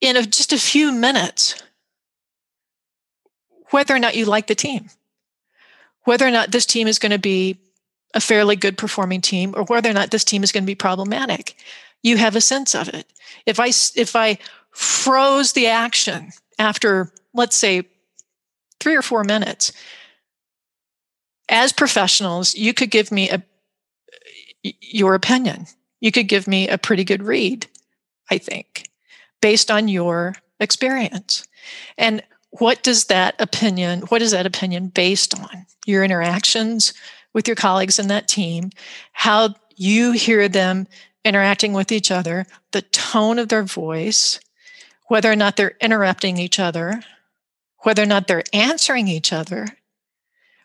in 0.00 0.16
a, 0.16 0.22
just 0.22 0.52
a 0.52 0.58
few 0.58 0.92
minutes 0.92 1.62
whether 3.70 3.94
or 3.94 3.98
not 3.98 4.14
you 4.14 4.24
like 4.24 4.46
the 4.46 4.54
team 4.54 4.88
whether 6.06 6.26
or 6.26 6.30
not 6.30 6.52
this 6.52 6.64
team 6.64 6.86
is 6.86 6.98
going 6.98 7.12
to 7.12 7.18
be 7.18 7.58
a 8.14 8.20
fairly 8.20 8.56
good 8.56 8.78
performing 8.78 9.20
team 9.20 9.52
or 9.56 9.64
whether 9.64 9.90
or 9.90 9.92
not 9.92 10.10
this 10.10 10.24
team 10.24 10.42
is 10.42 10.52
going 10.52 10.62
to 10.62 10.66
be 10.66 10.74
problematic. 10.74 11.56
You 12.02 12.16
have 12.16 12.36
a 12.36 12.40
sense 12.40 12.74
of 12.74 12.88
it. 12.88 13.06
If 13.44 13.60
i 13.60 13.66
if 13.68 14.16
i 14.16 14.38
froze 14.76 15.54
the 15.54 15.66
action 15.66 16.30
after, 16.58 17.10
let's 17.32 17.56
say, 17.56 17.88
three 18.78 18.94
or 18.94 19.00
four 19.00 19.24
minutes. 19.24 19.72
As 21.48 21.72
professionals, 21.72 22.54
you 22.54 22.74
could 22.74 22.90
give 22.90 23.10
me 23.10 23.30
a 23.30 23.42
your 24.62 25.14
opinion. 25.14 25.66
You 26.00 26.12
could 26.12 26.28
give 26.28 26.46
me 26.46 26.68
a 26.68 26.76
pretty 26.76 27.04
good 27.04 27.22
read, 27.22 27.68
I 28.30 28.38
think, 28.38 28.90
based 29.40 29.70
on 29.70 29.88
your 29.88 30.34
experience. 30.60 31.46
And 31.96 32.22
what 32.50 32.82
does 32.82 33.04
that 33.04 33.34
opinion, 33.38 34.00
what 34.08 34.22
is 34.22 34.32
that 34.32 34.44
opinion 34.44 34.88
based 34.88 35.38
on? 35.38 35.66
Your 35.86 36.04
interactions 36.04 36.92
with 37.32 37.46
your 37.46 37.56
colleagues 37.56 37.98
in 37.98 38.08
that 38.08 38.28
team, 38.28 38.70
how 39.12 39.54
you 39.76 40.12
hear 40.12 40.48
them 40.48 40.86
interacting 41.24 41.72
with 41.72 41.92
each 41.92 42.10
other, 42.10 42.44
the 42.72 42.82
tone 42.82 43.38
of 43.38 43.48
their 43.48 43.62
voice, 43.62 44.40
whether 45.08 45.30
or 45.30 45.36
not 45.36 45.56
they're 45.56 45.76
interrupting 45.80 46.38
each 46.38 46.58
other, 46.58 47.02
whether 47.78 48.02
or 48.02 48.06
not 48.06 48.26
they're 48.26 48.44
answering 48.52 49.08
each 49.08 49.32
other, 49.32 49.68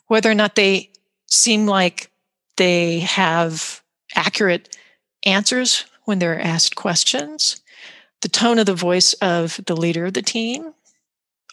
whether 0.08 0.30
or 0.30 0.36
not 0.36 0.56
they 0.56 0.92
seem 1.28 1.66
like 1.66 2.12
they 2.58 3.00
have 3.00 3.82
accurate 4.16 4.78
answers 5.26 5.86
when 6.06 6.20
they're 6.20 6.40
asked 6.40 6.76
questions, 6.76 7.62
the 8.22 8.28
tone 8.28 8.60
of 8.60 8.66
the 8.66 8.76
voice 8.76 9.14
of 9.14 9.60
the 9.66 9.76
leader 9.76 10.06
of 10.06 10.14
the 10.14 10.22
team, 10.22 10.74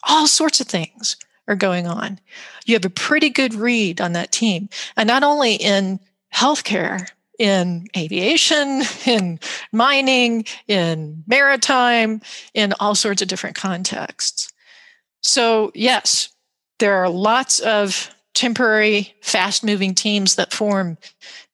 all 0.03 0.27
sorts 0.27 0.61
of 0.61 0.67
things 0.67 1.17
are 1.47 1.57
going 1.57 1.87
on. 1.87 2.19
You 2.67 2.75
have 2.75 2.85
a 2.85 2.91
pretty 2.91 3.31
good 3.31 3.55
read 3.55 4.01
on 4.01 4.13
that 4.13 4.33
team. 4.33 4.69
And 4.97 5.07
not 5.07 5.23
only 5.23 5.55
in 5.55 6.01
healthcare, 6.35 7.09
in 7.39 7.87
aviation, 7.97 8.83
in 9.07 9.39
mining, 9.73 10.45
in 10.67 11.23
maritime, 11.27 12.21
in 12.55 12.75
all 12.81 12.95
sorts 12.95 13.23
of 13.23 13.29
different 13.29 13.57
contexts. 13.57 14.53
So, 15.23 15.73
yes, 15.75 16.31
there 16.79 16.95
are 16.95 17.09
lots 17.09 17.61
of 17.61 18.15
temporary, 18.35 19.15
fast 19.21 19.65
moving 19.65 19.95
teams 19.95 20.37
that 20.37 20.53
form 20.53 20.97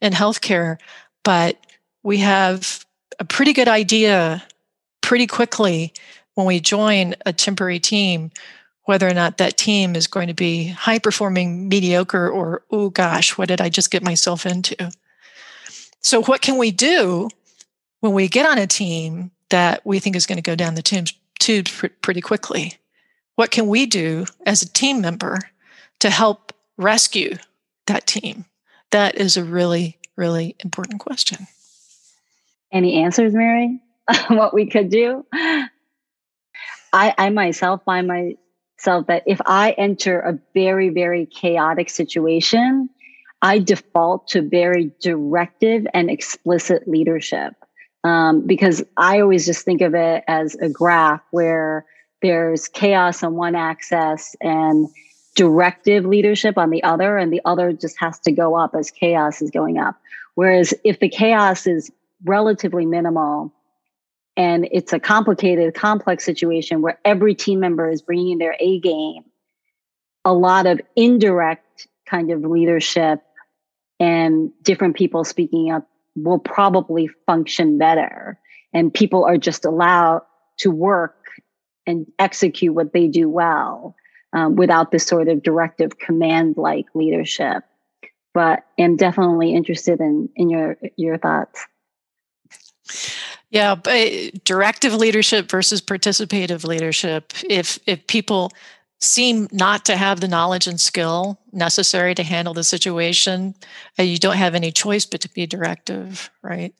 in 0.00 0.12
healthcare, 0.12 0.78
but 1.22 1.58
we 2.02 2.18
have 2.18 2.84
a 3.18 3.24
pretty 3.24 3.52
good 3.52 3.68
idea 3.68 4.44
pretty 5.00 5.26
quickly 5.26 5.92
when 6.34 6.46
we 6.46 6.60
join 6.60 7.14
a 7.24 7.32
temporary 7.32 7.78
team, 7.78 8.30
whether 8.84 9.08
or 9.08 9.14
not 9.14 9.38
that 9.38 9.56
team 9.56 9.96
is 9.96 10.06
going 10.06 10.28
to 10.28 10.34
be 10.34 10.66
high 10.66 10.98
performing, 10.98 11.68
mediocre, 11.68 12.28
or, 12.28 12.62
oh 12.70 12.90
gosh, 12.90 13.38
what 13.38 13.48
did 13.48 13.60
I 13.60 13.68
just 13.70 13.90
get 13.90 14.02
myself 14.02 14.44
into? 14.44 14.90
So, 16.04 16.22
what 16.22 16.42
can 16.42 16.58
we 16.58 16.70
do 16.70 17.30
when 18.00 18.12
we 18.12 18.28
get 18.28 18.44
on 18.44 18.58
a 18.58 18.66
team 18.66 19.30
that 19.48 19.80
we 19.86 19.98
think 19.98 20.16
is 20.16 20.26
going 20.26 20.36
to 20.36 20.42
go 20.42 20.54
down 20.54 20.74
the 20.74 20.82
tubes, 20.82 21.14
tubes 21.40 21.72
pretty 22.02 22.20
quickly? 22.20 22.74
What 23.36 23.50
can 23.50 23.68
we 23.68 23.86
do 23.86 24.26
as 24.44 24.60
a 24.60 24.68
team 24.68 25.00
member 25.00 25.38
to 26.00 26.10
help 26.10 26.52
rescue 26.76 27.38
that 27.86 28.06
team? 28.06 28.44
That 28.90 29.14
is 29.14 29.38
a 29.38 29.44
really, 29.44 29.96
really 30.14 30.56
important 30.60 31.00
question. 31.00 31.46
Any 32.70 33.02
answers, 33.02 33.32
Mary? 33.32 33.80
what 34.28 34.52
we 34.52 34.66
could 34.66 34.90
do? 34.90 35.24
I, 35.32 35.70
I 36.92 37.30
myself 37.30 37.82
find 37.84 38.06
myself 38.06 39.06
that 39.06 39.22
if 39.26 39.40
I 39.46 39.70
enter 39.70 40.20
a 40.20 40.38
very, 40.52 40.90
very 40.90 41.24
chaotic 41.24 41.88
situation, 41.88 42.90
I 43.44 43.58
default 43.58 44.26
to 44.28 44.40
very 44.40 44.90
directive 45.00 45.86
and 45.92 46.10
explicit 46.10 46.88
leadership. 46.88 47.52
Um, 48.02 48.46
because 48.46 48.82
I 48.96 49.20
always 49.20 49.44
just 49.44 49.66
think 49.66 49.82
of 49.82 49.94
it 49.94 50.24
as 50.26 50.54
a 50.56 50.68
graph 50.70 51.20
where 51.30 51.84
there's 52.22 52.68
chaos 52.68 53.22
on 53.22 53.34
one 53.34 53.54
axis 53.54 54.34
and 54.40 54.88
directive 55.36 56.06
leadership 56.06 56.56
on 56.56 56.70
the 56.70 56.82
other, 56.84 57.18
and 57.18 57.30
the 57.32 57.42
other 57.44 57.72
just 57.74 57.98
has 57.98 58.18
to 58.20 58.32
go 58.32 58.56
up 58.56 58.74
as 58.74 58.90
chaos 58.90 59.42
is 59.42 59.50
going 59.50 59.78
up. 59.78 60.00
Whereas 60.36 60.72
if 60.82 61.00
the 61.00 61.08
chaos 61.10 61.66
is 61.66 61.90
relatively 62.24 62.86
minimal 62.86 63.52
and 64.38 64.66
it's 64.72 64.94
a 64.94 65.00
complicated, 65.00 65.74
complex 65.74 66.24
situation 66.24 66.80
where 66.80 66.98
every 67.04 67.34
team 67.34 67.60
member 67.60 67.90
is 67.90 68.00
bringing 68.00 68.38
their 68.38 68.56
A 68.58 68.80
game, 68.80 69.22
a 70.24 70.32
lot 70.32 70.64
of 70.64 70.80
indirect 70.96 71.88
kind 72.06 72.30
of 72.30 72.40
leadership 72.42 73.20
and 74.00 74.50
different 74.62 74.96
people 74.96 75.24
speaking 75.24 75.70
up 75.70 75.88
will 76.16 76.38
probably 76.38 77.08
function 77.26 77.78
better. 77.78 78.38
And 78.72 78.92
people 78.92 79.24
are 79.24 79.38
just 79.38 79.64
allowed 79.64 80.22
to 80.58 80.70
work 80.70 81.16
and 81.86 82.06
execute 82.18 82.74
what 82.74 82.92
they 82.92 83.08
do 83.08 83.28
well 83.28 83.94
um, 84.32 84.56
without 84.56 84.90
this 84.90 85.06
sort 85.06 85.28
of 85.28 85.42
directive 85.42 85.98
command 85.98 86.56
like 86.56 86.86
leadership. 86.94 87.62
But 88.32 88.64
I'm 88.78 88.96
definitely 88.96 89.54
interested 89.54 90.00
in, 90.00 90.28
in 90.34 90.50
your, 90.50 90.76
your 90.96 91.18
thoughts. 91.18 91.66
Yeah, 93.50 93.76
but 93.76 94.44
directive 94.44 94.94
leadership 94.94 95.48
versus 95.48 95.80
participative 95.80 96.66
leadership. 96.66 97.32
If 97.48 97.78
if 97.86 98.04
people 98.08 98.50
seem 99.04 99.48
not 99.52 99.84
to 99.84 99.96
have 99.96 100.20
the 100.20 100.28
knowledge 100.28 100.66
and 100.66 100.80
skill 100.80 101.38
necessary 101.52 102.14
to 102.14 102.22
handle 102.22 102.54
the 102.54 102.64
situation, 102.64 103.54
uh, 103.98 104.02
you 104.02 104.18
don't 104.18 104.36
have 104.36 104.54
any 104.54 104.72
choice 104.72 105.06
but 105.06 105.20
to 105.20 105.28
be 105.32 105.46
directive, 105.46 106.30
right? 106.42 106.74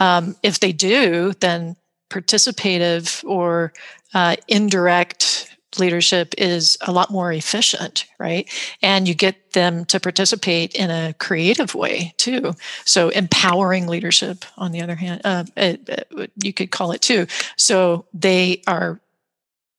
Um, 0.00 0.36
if 0.42 0.60
they 0.60 0.72
do, 0.72 1.32
then 1.40 1.76
participative 2.10 3.24
or 3.24 3.72
uh, 4.14 4.36
indirect 4.48 5.56
leadership 5.78 6.34
is 6.38 6.78
a 6.82 6.92
lot 6.92 7.10
more 7.10 7.32
efficient, 7.32 8.06
right? 8.18 8.48
And 8.82 9.06
you 9.06 9.14
get 9.14 9.52
them 9.52 9.84
to 9.86 10.00
participate 10.00 10.74
in 10.74 10.90
a 10.90 11.14
creative 11.18 11.74
way 11.74 12.14
too. 12.16 12.54
So 12.84 13.10
empowering 13.10 13.86
leadership, 13.86 14.44
on 14.56 14.72
the 14.72 14.80
other 14.80 14.94
hand, 14.94 15.20
uh, 15.24 15.44
it, 15.56 15.88
it, 15.88 16.32
you 16.42 16.52
could 16.52 16.70
call 16.70 16.92
it 16.92 17.02
too. 17.02 17.26
So 17.56 18.06
they 18.14 18.62
are 18.66 19.00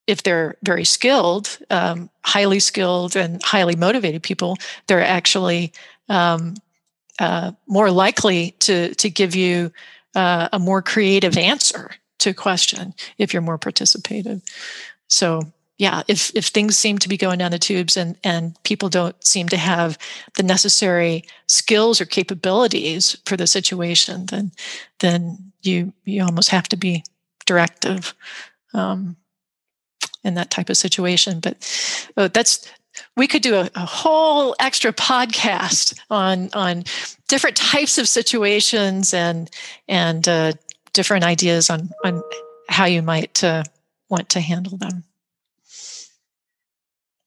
if 0.08 0.22
they're 0.22 0.56
very 0.64 0.84
skilled, 0.84 1.58
um, 1.70 2.10
highly 2.24 2.58
skilled, 2.58 3.14
and 3.14 3.40
highly 3.42 3.76
motivated 3.76 4.22
people, 4.22 4.56
they're 4.86 5.04
actually 5.04 5.72
um, 6.08 6.54
uh, 7.20 7.52
more 7.68 7.90
likely 7.90 8.52
to 8.60 8.94
to 8.94 9.10
give 9.10 9.36
you 9.36 9.70
uh, 10.14 10.48
a 10.52 10.58
more 10.58 10.82
creative 10.82 11.36
answer 11.36 11.90
to 12.18 12.30
a 12.30 12.34
question 12.34 12.94
if 13.18 13.32
you're 13.32 13.42
more 13.42 13.58
participative. 13.58 14.42
So 15.08 15.42
yeah, 15.76 16.02
if 16.08 16.34
if 16.34 16.46
things 16.46 16.76
seem 16.76 16.98
to 16.98 17.08
be 17.08 17.18
going 17.18 17.38
down 17.38 17.50
the 17.50 17.58
tubes 17.58 17.96
and 17.96 18.16
and 18.24 18.60
people 18.64 18.88
don't 18.88 19.22
seem 19.24 19.48
to 19.50 19.58
have 19.58 19.98
the 20.36 20.42
necessary 20.42 21.24
skills 21.46 22.00
or 22.00 22.06
capabilities 22.06 23.16
for 23.26 23.36
the 23.36 23.46
situation, 23.46 24.26
then 24.26 24.52
then 25.00 25.52
you 25.62 25.92
you 26.04 26.24
almost 26.24 26.48
have 26.48 26.68
to 26.70 26.76
be 26.76 27.04
directive. 27.46 28.14
Um, 28.72 29.16
in 30.24 30.34
that 30.34 30.50
type 30.50 30.70
of 30.70 30.76
situation. 30.76 31.40
But 31.40 31.58
that's 32.14 32.70
we 33.16 33.26
could 33.26 33.42
do 33.42 33.54
a, 33.54 33.70
a, 33.74 33.86
whole 33.86 34.56
extra 34.58 34.92
podcast 34.92 35.98
on 36.10 36.50
on 36.52 36.84
different 37.28 37.56
types 37.56 37.98
of 37.98 38.08
situations 38.08 39.14
and 39.14 39.50
and 39.86 40.26
uh, 40.28 40.52
different 40.92 41.24
ideas 41.24 41.70
on 41.70 41.90
on 42.04 42.22
how 42.68 42.84
you 42.84 43.02
might 43.02 43.42
uh, 43.42 43.64
want 44.08 44.28
to 44.30 44.40
handle 44.40 44.76
them. 44.76 45.04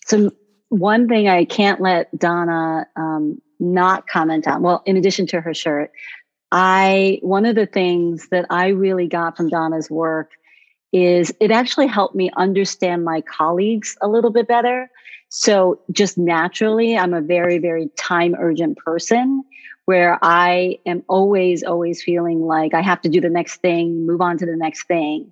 So 0.06 0.32
one 0.70 1.08
thing 1.08 1.28
I 1.28 1.46
can't 1.46 1.82
let 1.82 2.18
Donna 2.18 2.88
um, 2.96 3.42
not 3.60 4.08
comment 4.08 4.48
on. 4.48 4.62
Well, 4.62 4.84
in 4.86 4.98
addition 4.98 5.28
to 5.28 5.42
her 5.42 5.54
shirt, 5.54 5.92
I 6.52 7.20
one 7.22 7.46
of 7.46 7.56
the 7.56 7.66
things 7.66 8.28
that 8.32 8.46
I 8.50 8.70
really 8.70 9.08
got 9.08 9.38
from 9.38 9.50
Donna's 9.50 9.90
work 9.90 10.32
is 10.92 11.34
it 11.40 11.52
actually 11.52 11.88
helped 11.88 12.16
me 12.16 12.30
understand 12.36 13.04
my 13.04 13.22
colleagues 13.22 13.98
a 14.02 14.08
little 14.08 14.32
bit 14.32 14.48
better. 14.48 14.90
So 15.30 15.80
just 15.92 16.18
naturally, 16.18 16.98
I'm 16.98 17.14
a 17.14 17.22
very, 17.22 17.58
very 17.58 17.90
time 17.98 18.36
urgent 18.38 18.78
person 18.78 19.44
where 19.86 20.20
I 20.22 20.80
am 20.86 21.04
always, 21.08 21.64
always 21.64 22.04
feeling 22.04 22.42
like 22.42 22.74
I 22.74 22.82
have 22.82 23.02
to 23.02 23.10
do 23.10 23.22
the 23.22 23.30
next 23.30 23.58
thing, 23.58 24.06
move 24.06 24.22
on 24.22 24.38
to 24.38 24.46
the 24.46 24.56
next 24.56 24.88
thing. 24.88 25.32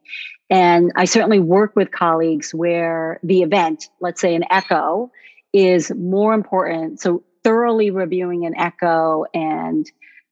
And 0.50 0.92
I 0.96 1.06
certainly 1.06 1.40
work 1.40 1.76
with 1.76 1.92
colleagues 1.92 2.54
where 2.54 3.20
the 3.22 3.44
event, 3.44 3.90
let's 4.00 4.20
say 4.20 4.36
an 4.36 4.46
echo, 4.50 5.12
is 5.54 5.92
more 5.92 6.34
important. 6.34 7.00
So 7.00 7.24
thoroughly 7.44 7.92
reviewing 7.92 8.46
an 8.46 8.56
echo 8.58 9.26
and 9.34 9.86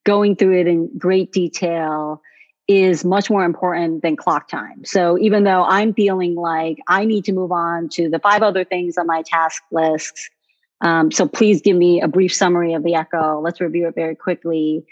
going 0.03 0.35
through 0.35 0.59
it 0.61 0.67
in 0.67 0.97
great 0.97 1.31
detail 1.31 2.21
is 2.67 3.05
much 3.05 3.29
more 3.29 3.43
important 3.43 4.01
than 4.01 4.15
clock 4.15 4.49
time. 4.49 4.83
So 4.83 5.17
even 5.19 5.43
though 5.43 5.63
I'm 5.63 5.93
feeling 5.93 6.35
like 6.35 6.79
I 6.87 7.05
need 7.05 7.25
to 7.25 7.31
move 7.31 7.51
on 7.51 7.87
to 7.89 8.09
the 8.09 8.19
five 8.19 8.43
other 8.43 8.65
things 8.65 8.97
on 8.97 9.07
my 9.07 9.23
task 9.25 9.63
lists, 9.71 10.29
um, 10.81 11.11
so 11.11 11.27
please 11.27 11.61
give 11.61 11.77
me 11.77 12.01
a 12.01 12.07
brief 12.07 12.33
summary 12.33 12.73
of 12.73 12.83
the 12.83 12.95
echo. 12.95 13.39
Let's 13.39 13.61
review 13.61 13.87
it 13.87 13.95
very 13.95 14.15
quickly. 14.15 14.85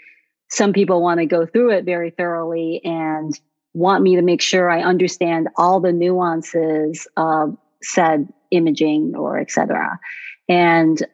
Some 0.48 0.72
people 0.72 1.02
want 1.02 1.20
to 1.20 1.26
go 1.26 1.44
through 1.44 1.72
it 1.72 1.84
very 1.84 2.10
thoroughly 2.10 2.80
and 2.82 3.38
want 3.74 4.02
me 4.02 4.16
to 4.16 4.22
make 4.22 4.40
sure 4.40 4.70
I 4.70 4.82
understand 4.82 5.48
all 5.56 5.80
the 5.80 5.92
nuances 5.92 7.06
of 7.16 7.56
said 7.82 8.32
imaging 8.50 9.14
or 9.14 9.38
etc. 9.38 10.00
And 10.48 11.04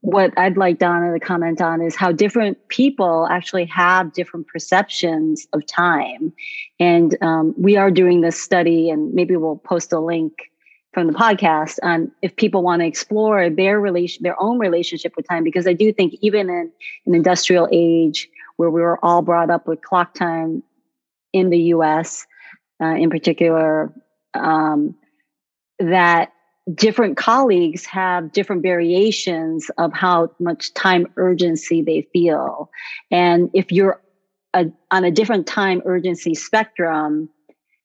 what 0.00 0.32
I'd 0.38 0.56
like 0.56 0.78
Donna 0.78 1.12
to 1.12 1.20
comment 1.20 1.60
on 1.60 1.82
is 1.82 1.94
how 1.94 2.12
different 2.12 2.68
people 2.68 3.28
actually 3.30 3.66
have 3.66 4.12
different 4.12 4.46
perceptions 4.46 5.46
of 5.52 5.66
time. 5.66 6.32
And 6.80 7.16
um, 7.20 7.54
we 7.56 7.76
are 7.76 7.90
doing 7.90 8.20
this 8.20 8.40
study, 8.42 8.90
and 8.90 9.12
maybe 9.12 9.36
we'll 9.36 9.56
post 9.56 9.92
a 9.92 10.00
link 10.00 10.32
from 10.92 11.06
the 11.06 11.12
podcast 11.12 11.78
on 11.82 12.10
if 12.22 12.36
people 12.36 12.62
want 12.62 12.80
to 12.80 12.86
explore 12.86 13.48
their 13.48 13.80
relation, 13.80 14.22
their 14.22 14.40
own 14.40 14.58
relationship 14.58 15.14
with 15.16 15.26
time, 15.28 15.44
because 15.44 15.66
I 15.66 15.72
do 15.72 15.92
think 15.92 16.14
even 16.20 16.50
in 16.50 16.70
an 17.06 17.14
industrial 17.14 17.68
age 17.72 18.28
where 18.56 18.70
we 18.70 18.80
were 18.80 19.02
all 19.04 19.22
brought 19.22 19.50
up 19.50 19.66
with 19.66 19.82
clock 19.82 20.14
time 20.14 20.62
in 21.32 21.50
the 21.50 21.58
U.S. 21.58 22.26
Uh, 22.80 22.94
in 22.94 23.10
particular, 23.10 23.92
um, 24.34 24.94
that 25.78 26.32
different 26.74 27.16
colleagues 27.16 27.84
have 27.86 28.32
different 28.32 28.62
variations 28.62 29.70
of 29.78 29.92
how 29.92 30.30
much 30.38 30.72
time 30.74 31.06
urgency 31.16 31.82
they 31.82 32.06
feel. 32.12 32.70
And 33.10 33.50
if 33.52 33.72
you're 33.72 34.00
a, 34.54 34.66
on 34.90 35.04
a 35.04 35.10
different 35.10 35.46
time 35.46 35.82
urgency 35.84 36.34
spectrum, 36.34 37.28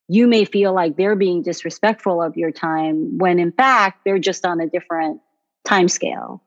you 0.07 0.27
may 0.27 0.45
feel 0.45 0.73
like 0.73 0.95
they're 0.95 1.15
being 1.15 1.41
disrespectful 1.41 2.21
of 2.21 2.37
your 2.37 2.51
time 2.51 3.17
when 3.17 3.39
in 3.39 3.51
fact 3.51 4.01
they're 4.05 4.19
just 4.19 4.45
on 4.45 4.61
a 4.61 4.67
different 4.67 5.21
time 5.65 5.87
scale. 5.87 6.43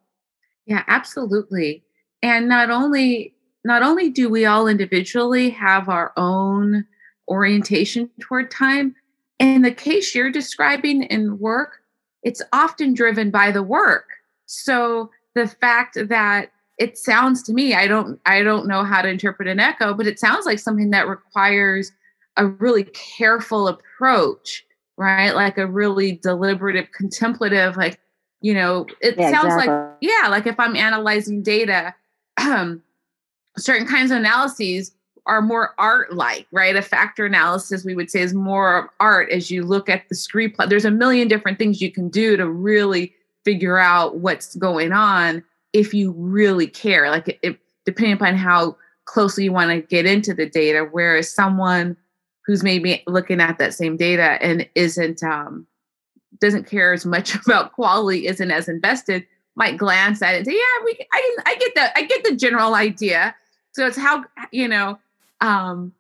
Yeah, 0.67 0.85
absolutely. 0.87 1.85
And 2.23 2.49
not 2.49 2.71
only 2.71 3.35
not 3.65 3.83
only 3.83 4.09
do 4.09 4.31
we 4.31 4.47
all 4.47 4.69
individually 4.69 5.51
have 5.51 5.89
our 5.89 6.13
own 6.17 6.87
orientation 7.29 8.09
toward 8.21 8.51
time, 8.51 8.95
in 9.39 9.63
the 9.63 9.73
case 9.73 10.15
you're 10.15 10.31
describing 10.31 11.03
in 11.03 11.39
work, 11.39 11.80
it's 12.23 12.43
often 12.53 12.95
driven 12.95 13.31
by 13.31 13.51
the 13.51 13.63
work. 13.63 14.07
So 14.47 15.11
the 15.35 15.47
fact 15.47 15.97
that 16.09 16.53
it 16.79 16.97
sounds 16.99 17.43
to 17.45 17.53
me, 17.53 17.75
I 17.75 17.87
don't 17.87 18.21
I 18.27 18.43
don't 18.43 18.67
know 18.67 18.85
how 18.85 19.03
to 19.03 19.09
interpret 19.09 19.49
an 19.49 19.61
echo, 19.61 19.95
but 19.95 20.07
it 20.07 20.19
sounds 20.19 20.47
like 20.47 20.59
something 20.59 20.91
that 20.91 21.09
requires 21.09 21.93
a 22.37 22.47
really 22.47 22.85
careful 22.85 23.69
approach 23.69 24.65
right? 25.01 25.35
Like 25.35 25.57
a 25.57 25.67
really 25.67 26.13
deliberative, 26.13 26.93
contemplative, 26.93 27.75
like, 27.79 27.99
you 28.43 28.53
know, 28.53 28.87
it 29.01 29.17
Yeah, 29.19 29.31
sounds 29.31 29.55
exactly. 29.55 29.75
like, 29.75 29.97
yeah, 30.03 30.29
like 30.29 30.47
if 30.47 30.61
I'm 30.61 30.77
analyzing 30.77 31.43
data, 31.43 31.95
um, 32.37 32.83
certain 33.57 33.87
kinds 33.87 34.11
of 34.11 34.19
analyses 34.19 34.93
are 35.31 35.41
more 35.41 35.75
art 35.79 36.13
like, 36.13 36.49
right? 36.51 36.75
A 36.75 36.83
factor 36.83 37.25
analysis, 37.25 37.85
we 37.85 37.95
would 37.95 38.11
say, 38.11 38.21
is 38.21 38.35
more 38.35 38.91
art 38.99 39.31
as 39.31 39.49
you 39.49 39.63
look 39.63 39.89
at 39.89 40.09
the 40.09 40.17
scree 40.17 40.49
plot. 40.49 40.71
There's 40.71 40.85
a 40.85 40.91
million 40.91 41.29
different 41.29 41.57
things 41.57 41.81
you 41.81 41.93
can 41.93 42.09
do 42.09 42.37
to 42.37 42.51
really 42.51 43.15
figure 43.45 43.79
out 43.79 44.17
what's 44.17 44.57
going 44.57 44.93
on 44.93 45.45
if 45.73 45.95
you 45.95 46.11
really 46.17 46.67
care. 46.67 47.11
Like, 47.11 47.41
depending 47.87 48.15
upon 48.15 48.35
how 48.35 48.77
closely 49.05 49.45
you 49.45 49.53
want 49.53 49.71
to 49.71 49.81
get 49.81 50.05
into 50.05 50.35
the 50.35 50.51
data, 50.51 50.89
whereas 50.91 51.33
someone 51.33 51.97
who's 52.45 52.65
maybe 52.65 53.05
looking 53.07 53.41
at 53.41 53.59
that 53.59 53.73
same 53.73 53.97
data 53.97 54.37
and 54.43 54.69
isn't, 54.75 55.23
um, 55.23 55.65
doesn't 56.41 56.69
care 56.69 56.93
as 56.93 57.07
much 57.07 57.37
about 57.47 57.73
quality, 57.73 58.27
isn't 58.27 58.51
as 58.51 58.69
invested, 58.69 59.25
might 59.55 59.77
glance 59.77 60.23
at 60.23 60.35
it 60.35 60.39
and 60.39 60.47
say, 60.47 60.55
"Yeah, 60.55 60.85
we, 60.85 60.99
I, 61.13 61.37
I 61.47 61.55
get 61.55 61.75
that, 61.77 61.93
I 61.95 62.03
get 62.03 62.25
the 62.25 62.35
general 62.35 62.75
idea." 62.75 63.35
So 63.73 63.87
it's 63.87 63.97
how 63.97 64.25
you 64.51 64.67
know, 64.67 64.99
um, 65.41 65.93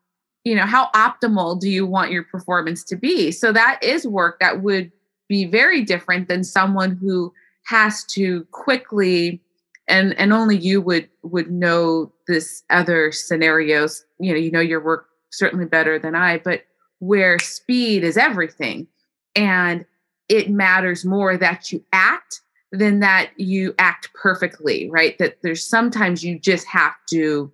you 0.44 0.54
know, 0.54 0.66
how 0.66 0.90
optimal 0.94 1.61
do 1.61 1.68
you 1.68 1.87
want 1.87 2.11
your 2.11 2.25
performance 2.25 2.82
to 2.85 2.97
be? 2.97 3.30
So 3.30 3.52
that 3.52 3.78
is 3.82 4.06
work 4.06 4.40
that 4.40 4.62
would 4.62 4.90
be 5.28 5.44
very 5.44 5.82
different 5.82 6.28
than 6.28 6.44
someone 6.44 6.97
who 6.97 7.32
has 7.66 8.04
to 8.04 8.44
quickly, 8.50 9.40
and 9.87 10.14
and 10.18 10.32
only 10.32 10.56
you 10.56 10.80
would 10.80 11.09
would 11.23 11.50
know 11.50 12.12
this 12.26 12.62
other 12.70 13.12
scenarios. 13.12 14.04
You 14.18 14.32
know, 14.32 14.38
you 14.38 14.50
know 14.50 14.61
your 14.61 14.82
work 14.82 15.06
certainly 15.30 15.66
better 15.66 15.99
than 15.99 16.14
I, 16.14 16.38
but 16.38 16.62
where 16.99 17.38
speed 17.38 18.02
is 18.02 18.16
everything, 18.16 18.87
and 19.37 19.85
it 20.28 20.50
matters 20.50 21.04
more 21.04 21.37
that 21.37 21.70
you 21.70 21.85
act 21.92 22.40
than 22.73 23.00
that 23.00 23.30
you 23.37 23.75
act 23.78 24.09
perfectly, 24.14 24.88
right? 24.90 25.18
That 25.18 25.38
there's 25.42 25.66
sometimes 25.66 26.25
you 26.25 26.38
just 26.38 26.66
have 26.68 26.94
to 27.11 27.52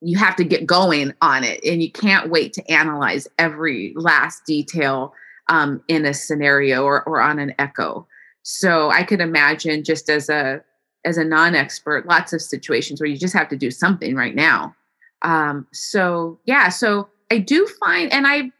you 0.00 0.18
have 0.18 0.36
to 0.36 0.44
get 0.44 0.66
going 0.66 1.14
on 1.22 1.42
it 1.44 1.60
and 1.64 1.82
you 1.82 1.90
can't 1.90 2.30
wait 2.30 2.52
to 2.52 2.70
analyze 2.70 3.26
every 3.38 3.92
last 3.96 4.44
detail 4.44 5.14
um, 5.48 5.82
in 5.88 6.04
a 6.04 6.12
scenario 6.12 6.82
or, 6.82 7.02
or 7.04 7.20
on 7.20 7.38
an 7.38 7.54
echo. 7.58 8.06
So 8.42 8.90
i 8.90 9.02
could 9.02 9.20
imagine 9.20 9.84
just 9.84 10.08
as 10.08 10.28
a 10.28 10.62
as 11.04 11.16
a 11.18 11.24
non-expert 11.24 12.06
lots 12.06 12.32
of 12.32 12.42
situations 12.42 13.00
where 13.00 13.08
you 13.08 13.16
just 13.16 13.34
have 13.34 13.48
to 13.48 13.56
do 13.56 13.70
something 13.70 14.14
right 14.14 14.34
now. 14.34 14.74
Um, 15.22 15.66
so 15.72 16.38
yeah 16.44 16.68
so 16.68 17.08
i 17.32 17.38
do 17.38 17.66
find 17.80 18.12
and 18.12 18.26
i 18.26 18.50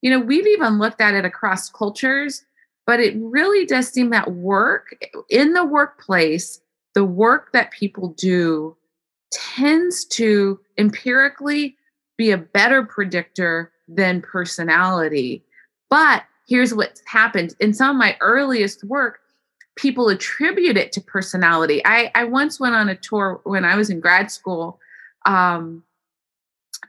you 0.00 0.10
know 0.10 0.18
we've 0.18 0.46
even 0.46 0.78
looked 0.78 1.00
at 1.00 1.14
it 1.14 1.24
across 1.24 1.68
cultures 1.68 2.44
but 2.86 3.00
it 3.00 3.14
really 3.18 3.66
does 3.66 3.88
seem 3.88 4.10
that 4.10 4.32
work 4.32 4.96
in 5.28 5.52
the 5.52 5.64
workplace 5.64 6.60
the 6.94 7.04
work 7.04 7.52
that 7.52 7.70
people 7.70 8.08
do 8.16 8.74
tends 9.36 10.04
to 10.04 10.58
empirically 10.78 11.76
be 12.16 12.30
a 12.30 12.38
better 12.38 12.82
predictor 12.82 13.70
than 13.86 14.22
personality. 14.22 15.44
But 15.90 16.24
here's 16.48 16.74
what's 16.74 17.02
happened 17.06 17.54
in 17.60 17.74
some 17.74 17.90
of 17.90 17.96
my 17.96 18.16
earliest 18.20 18.84
work, 18.84 19.20
people 19.76 20.08
attribute 20.08 20.76
it 20.76 20.90
to 20.92 21.00
personality. 21.00 21.82
I, 21.84 22.10
I 22.14 22.24
once 22.24 22.58
went 22.58 22.74
on 22.74 22.88
a 22.88 22.96
tour 22.96 23.40
when 23.44 23.64
I 23.64 23.76
was 23.76 23.90
in 23.90 24.00
grad 24.00 24.30
school. 24.30 24.80
Um, 25.26 25.82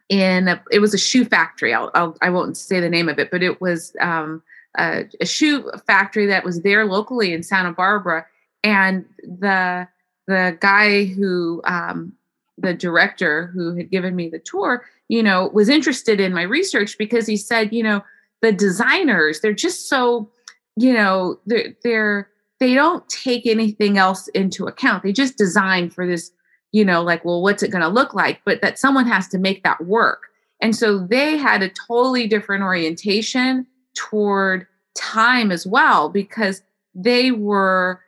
in 0.09 0.47
a, 0.47 0.63
it 0.71 0.79
was 0.79 0.93
a 0.93 0.97
shoe 0.97 1.25
factory. 1.25 1.73
I'll, 1.73 1.91
I'll 1.93 2.15
I 2.21 2.29
won't 2.29 2.55
say 2.55 2.79
the 2.79 2.89
name 2.89 3.09
of 3.09 3.19
it, 3.19 3.29
but 3.29 3.43
it 3.43 3.59
was 3.59 3.93
um, 3.99 4.41
a, 4.77 5.03
a 5.19 5.25
shoe 5.25 5.69
factory 5.85 6.25
that 6.27 6.45
was 6.45 6.61
there 6.61 6.85
locally 6.85 7.33
in 7.33 7.43
Santa 7.43 7.73
Barbara, 7.73 8.25
and 8.63 9.05
the 9.21 9.87
the 10.27 10.57
guy 10.61 11.05
who 11.05 11.61
um, 11.65 12.13
the 12.57 12.73
director 12.73 13.47
who 13.47 13.75
had 13.75 13.91
given 13.91 14.15
me 14.15 14.29
the 14.29 14.39
tour, 14.39 14.85
you 15.07 15.21
know, 15.21 15.49
was 15.53 15.69
interested 15.69 16.19
in 16.19 16.33
my 16.33 16.41
research 16.41 16.97
because 16.97 17.27
he 17.27 17.37
said, 17.37 17.71
you 17.71 17.83
know, 17.83 18.03
the 18.41 18.51
designers, 18.51 19.41
they're 19.41 19.53
just 19.53 19.87
so, 19.87 20.29
you 20.75 20.93
know, 20.93 21.39
they're 21.45 21.75
they're 21.83 22.29
they 22.59 22.73
don't 22.73 23.07
take 23.09 23.45
anything 23.45 23.97
else 23.97 24.27
into 24.29 24.65
account. 24.65 25.03
They 25.03 25.13
just 25.13 25.37
design 25.37 25.89
for 25.89 26.07
this, 26.07 26.31
you 26.71 26.83
know, 26.83 27.03
like, 27.03 27.23
well, 27.23 27.41
what's 27.41 27.61
it 27.61 27.71
going 27.71 27.83
to 27.83 27.87
look 27.87 28.13
like? 28.13 28.41
But 28.45 28.61
that 28.61 28.79
someone 28.79 29.05
has 29.05 29.27
to 29.29 29.37
make 29.37 29.63
that 29.63 29.85
work. 29.85 30.23
And 30.59 30.75
so 30.75 31.05
they 31.05 31.37
had 31.37 31.61
a 31.61 31.69
totally 31.69 32.27
different 32.27 32.63
orientation 32.63 33.67
toward 33.95 34.65
time 34.95 35.51
as 35.51 35.67
well 35.67 36.09
because 36.09 36.63
they 36.95 37.31
were 37.31 38.01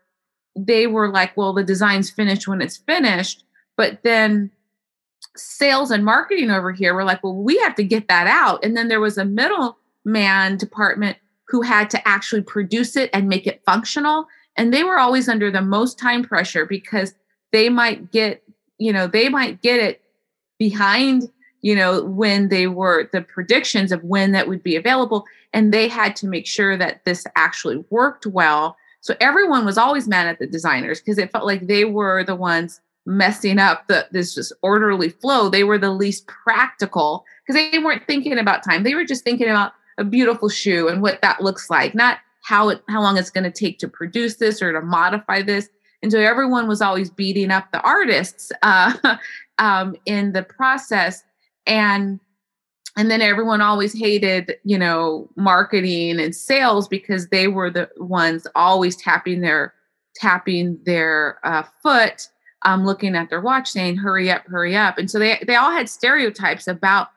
they 0.55 0.88
were 0.88 1.09
like, 1.09 1.38
well, 1.38 1.53
the 1.53 1.63
design's 1.63 2.09
finished 2.09 2.47
when 2.47 2.62
it's 2.62 2.77
finished 2.77 3.43
but 3.80 4.04
then 4.04 4.52
sales 5.38 5.89
and 5.89 6.04
marketing 6.04 6.52
over 6.52 6.74
here 6.74 6.94
were 6.94 7.06
like, 7.06 7.24
well, 7.24 7.34
we 7.34 7.58
have 7.60 7.76
to 7.76 7.84
get 7.86 8.10
that 8.10 8.28
out. 8.28 8.62
And 8.62 8.76
then 8.76 8.89
there 8.89 9.00
was 9.00 9.18
a 9.18 9.24
middleman 9.24 10.58
department 10.58 11.15
who 11.48 11.62
had 11.62 11.89
to 11.92 12.06
actually 12.06 12.42
produce 12.42 12.98
it 12.98 13.10
and 13.13 13.30
make 13.30 13.48
it 13.48 13.63
functional. 13.65 14.28
And 14.58 14.74
they 14.74 14.84
were 14.84 15.00
always 15.00 15.30
under 15.30 15.50
the 15.50 15.62
most 15.62 15.98
time 15.98 16.26
pressure 16.26 16.65
because 16.65 17.13
they 17.54 17.70
might 17.70 18.12
get, 18.12 18.44
you 18.80 18.92
know, 18.92 19.08
they 19.08 19.30
might 19.30 19.62
get 19.62 19.80
it 19.80 20.02
behind, 20.58 21.30
you 21.62 21.74
know, 21.74 22.04
when 22.04 22.50
they 22.50 22.68
were 22.68 23.10
the 23.13 23.22
predictions 23.22 23.94
of 23.94 24.04
when 24.04 24.34
that 24.34 24.50
would 24.50 24.62
be 24.62 24.76
available. 24.76 25.24
And 25.54 25.74
they 25.74 25.88
had 25.88 26.18
to 26.18 26.28
make 26.28 26.48
sure 26.48 26.76
that 26.76 27.06
this 27.06 27.26
actually 27.38 27.86
worked 27.89 28.28
well. 28.28 28.76
So 29.00 29.15
everyone 29.22 29.63
was 29.63 29.78
always 29.78 30.06
mad 30.06 30.28
at 30.28 30.38
the 30.38 30.48
designers 30.48 31.00
because 31.00 31.18
it 31.18 31.32
felt 31.32 31.46
like 31.46 31.68
they 31.68 31.86
were 31.86 32.26
the 32.26 32.36
ones 32.36 32.82
messing 33.10 33.58
up 33.58 33.88
the 33.88 34.08
this 34.12 34.36
just 34.36 34.54
orderly 34.62 35.10
flow 35.10 35.50
they 35.50 35.63
were 35.63 35.80
the 35.80 35.89
least 35.89 36.28
practical 36.28 37.26
because 37.50 37.69
they 37.72 37.80
weren't 37.80 38.06
thinking 38.06 38.38
about 38.38 38.63
time. 38.63 38.84
They 38.84 38.93
were 38.93 39.06
just 39.06 39.24
thinking 39.24 39.50
about 39.50 39.74
a 39.98 40.04
beautiful 40.04 40.50
shoe 40.50 40.88
and 40.88 41.02
what 41.02 41.22
that 41.22 41.41
looks 41.41 41.69
like 41.69 41.95
not 41.95 42.19
how 42.43 42.69
it 42.69 42.84
how 42.88 43.02
long 43.02 43.17
it's 43.17 43.32
going 43.32 43.43
to 43.43 43.52
take 43.52 43.80
to 43.80 43.88
produce 43.88 44.38
this 44.38 44.62
or 44.62 44.72
to 44.72 44.82
modify 44.82 45.41
this. 45.41 45.69
And 46.02 46.12
so 46.12 46.19
everyone 46.19 46.67
was 46.67 46.82
always 46.82 47.10
beating 47.10 47.52
up 47.52 47.72
the 47.72 47.82
artists 47.82 48.52
uh, 48.62 49.17
um, 49.58 49.95
in 50.06 50.34
the 50.34 50.43
process. 50.43 51.24
And 51.65 52.19
and 52.95 53.10
then 53.10 53.22
everyone 53.22 53.62
always 53.62 53.98
hated 53.98 54.56
you 54.63 54.78
know 54.78 55.28
marketing 55.36 56.19
and 56.19 56.36
sales 56.36 56.88
because 56.88 57.30
they 57.30 57.48
were 57.48 57.72
the 57.72 57.89
ones 57.98 58.45
always 58.56 58.95
tapping 58.95 59.41
their 59.41 59.74
tapping 60.15 60.80
their 60.86 61.39
uh, 61.43 61.63
foot 61.82 62.28
um, 62.63 62.86
looking 62.86 63.15
at 63.15 63.30
their 63.30 63.41
watch 63.41 63.69
saying 63.69 63.98
hurry 63.98 64.30
up 64.30 64.45
hurry 64.45 64.76
up. 64.76 64.98
And 64.98 65.10
so 65.10 65.19
they 65.19 65.41
they 65.45 65.56
all 65.56 65.72
had 65.72 65.89
stereotypes 65.89 66.67
about 66.67 67.08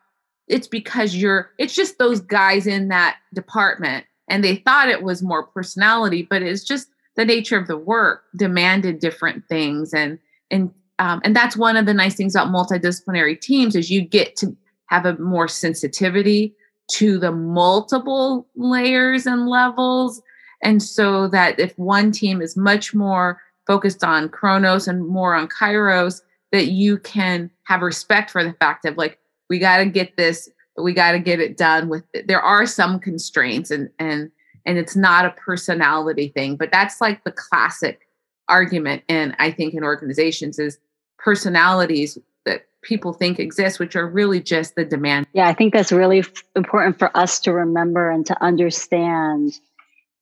it's 0.47 0.67
because 0.67 1.15
you're 1.15 1.51
it's 1.57 1.75
just 1.75 1.97
those 1.97 2.19
guys 2.19 2.67
in 2.67 2.89
that 2.89 3.17
department. 3.33 4.05
And 4.29 4.43
they 4.43 4.57
thought 4.57 4.89
it 4.89 5.03
was 5.03 5.21
more 5.21 5.43
personality 5.47 6.23
but 6.23 6.41
it's 6.41 6.63
just 6.63 6.87
the 7.15 7.25
nature 7.25 7.57
of 7.57 7.67
the 7.67 7.77
work 7.77 8.23
demanded 8.35 8.99
different 8.99 9.47
things. 9.47 9.93
And 9.93 10.19
and 10.49 10.71
um, 10.99 11.21
and 11.23 11.35
that's 11.35 11.57
one 11.57 11.75
of 11.75 11.85
the 11.85 11.93
nice 11.93 12.15
things 12.15 12.35
about 12.35 12.49
multidisciplinary 12.49 13.39
teams 13.39 13.75
is 13.75 13.89
you 13.89 14.01
get 14.01 14.35
to 14.37 14.55
have 14.87 15.05
a 15.05 15.17
more 15.17 15.47
sensitivity 15.47 16.55
to 16.91 17.17
the 17.17 17.31
multiple 17.31 18.47
layers 18.55 19.25
and 19.25 19.47
levels. 19.47 20.21
And 20.61 20.81
so 20.81 21.27
that 21.29 21.59
if 21.59 21.77
one 21.77 22.11
team 22.11 22.41
is 22.41 22.55
much 22.55 22.93
more 22.93 23.41
focused 23.67 24.03
on 24.03 24.29
chronos 24.29 24.87
and 24.87 25.07
more 25.07 25.33
on 25.35 25.47
kairos 25.47 26.21
that 26.51 26.67
you 26.67 26.97
can 26.99 27.49
have 27.65 27.81
respect 27.81 28.29
for 28.29 28.43
the 28.43 28.53
fact 28.53 28.85
of 28.85 28.97
like 28.97 29.17
we 29.49 29.59
got 29.59 29.77
to 29.77 29.85
get 29.85 30.15
this 30.17 30.49
we 30.77 30.93
got 30.93 31.11
to 31.11 31.19
get 31.19 31.39
it 31.39 31.55
done 31.57 31.87
with 31.89 32.03
it. 32.13 32.27
there 32.27 32.41
are 32.41 32.65
some 32.65 32.99
constraints 32.99 33.71
and 33.71 33.89
and 33.99 34.31
and 34.65 34.77
it's 34.77 34.95
not 34.95 35.25
a 35.25 35.31
personality 35.31 36.29
thing 36.29 36.55
but 36.55 36.71
that's 36.71 36.99
like 37.01 37.23
the 37.23 37.31
classic 37.31 38.01
argument 38.49 39.03
and 39.09 39.35
i 39.39 39.49
think 39.51 39.73
in 39.73 39.83
organizations 39.83 40.59
is 40.59 40.77
personalities 41.17 42.17
that 42.45 42.65
people 42.81 43.13
think 43.13 43.39
exist 43.39 43.79
which 43.79 43.95
are 43.95 44.07
really 44.07 44.41
just 44.41 44.75
the 44.75 44.83
demand 44.83 45.25
Yeah, 45.33 45.47
I 45.47 45.53
think 45.53 45.73
that's 45.73 45.91
really 45.91 46.19
f- 46.19 46.43
important 46.55 46.99
for 46.99 47.15
us 47.17 47.39
to 47.41 47.53
remember 47.53 48.11
and 48.11 48.25
to 48.25 48.43
understand 48.43 49.57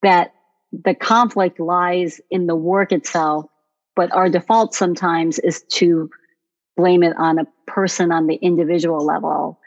that 0.04 0.34
the 0.72 0.96
conflict 0.96 1.60
lies 1.60 2.22
in 2.30 2.48
the 2.48 2.56
work 2.56 2.92
itself, 2.92 3.46
but 3.96 4.12
our 4.14 4.30
default 4.30 4.74
sometimes 4.74 5.40
is 5.40 5.64
to 5.74 6.10
blame 6.78 7.04
it 7.04 7.14
on 7.18 7.40
a 7.40 7.46
person 7.68 8.12
on 8.12 8.28
the 8.28 8.36
individual 8.36 9.06
level. 9.06 9.60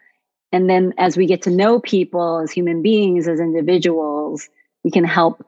And 0.52 0.68
then 0.70 0.94
as 0.98 1.16
we 1.16 1.26
get 1.26 1.42
to 1.42 1.50
know 1.50 1.80
people 1.80 2.38
as 2.38 2.50
human 2.50 2.80
beings, 2.80 3.28
as 3.28 3.40
individuals, 3.40 4.48
we 4.82 4.90
can 4.90 5.04
help 5.04 5.44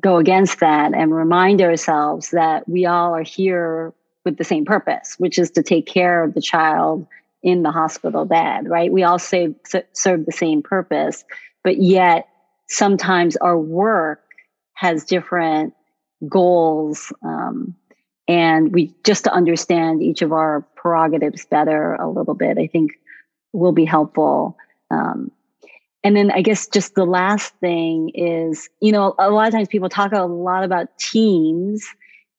go 0.00 0.16
against 0.16 0.60
that 0.60 0.94
and 0.94 1.14
remind 1.14 1.62
ourselves 1.62 2.30
that 2.30 2.68
we 2.68 2.86
all 2.86 3.14
are 3.14 3.22
here 3.22 3.92
with 4.24 4.36
the 4.36 4.44
same 4.44 4.64
purpose, 4.64 5.14
which 5.18 5.38
is 5.38 5.50
to 5.52 5.62
take 5.62 5.86
care 5.86 6.24
of 6.24 6.34
the 6.34 6.40
child 6.40 7.06
in 7.42 7.62
the 7.62 7.70
hospital 7.70 8.24
bed, 8.24 8.68
right? 8.68 8.92
We 8.92 9.04
all 9.04 9.18
save, 9.18 9.54
serve 9.92 10.26
the 10.26 10.32
same 10.32 10.62
purpose, 10.62 11.24
but 11.62 11.80
yet 11.80 12.28
sometimes 12.68 13.36
our 13.36 13.58
work 13.58 14.22
has 14.74 15.04
different 15.04 15.74
goals. 16.28 17.12
Um, 17.22 17.74
and 18.28 18.74
we 18.74 18.94
just 19.04 19.24
to 19.24 19.32
understand 19.32 20.02
each 20.02 20.22
of 20.22 20.32
our 20.32 20.66
prerogatives 20.74 21.46
better 21.46 21.94
a 21.94 22.08
little 22.08 22.34
bit, 22.34 22.58
I 22.58 22.66
think 22.66 22.92
will 23.52 23.72
be 23.72 23.84
helpful. 23.84 24.56
Um, 24.90 25.30
and 26.02 26.16
then 26.16 26.30
I 26.30 26.42
guess 26.42 26.68
just 26.68 26.94
the 26.94 27.04
last 27.04 27.54
thing 27.56 28.10
is, 28.14 28.68
you 28.80 28.92
know, 28.92 29.14
a 29.18 29.30
lot 29.30 29.48
of 29.48 29.54
times 29.54 29.68
people 29.68 29.88
talk 29.88 30.12
a 30.12 30.24
lot 30.24 30.64
about 30.64 30.96
teams 30.98 31.84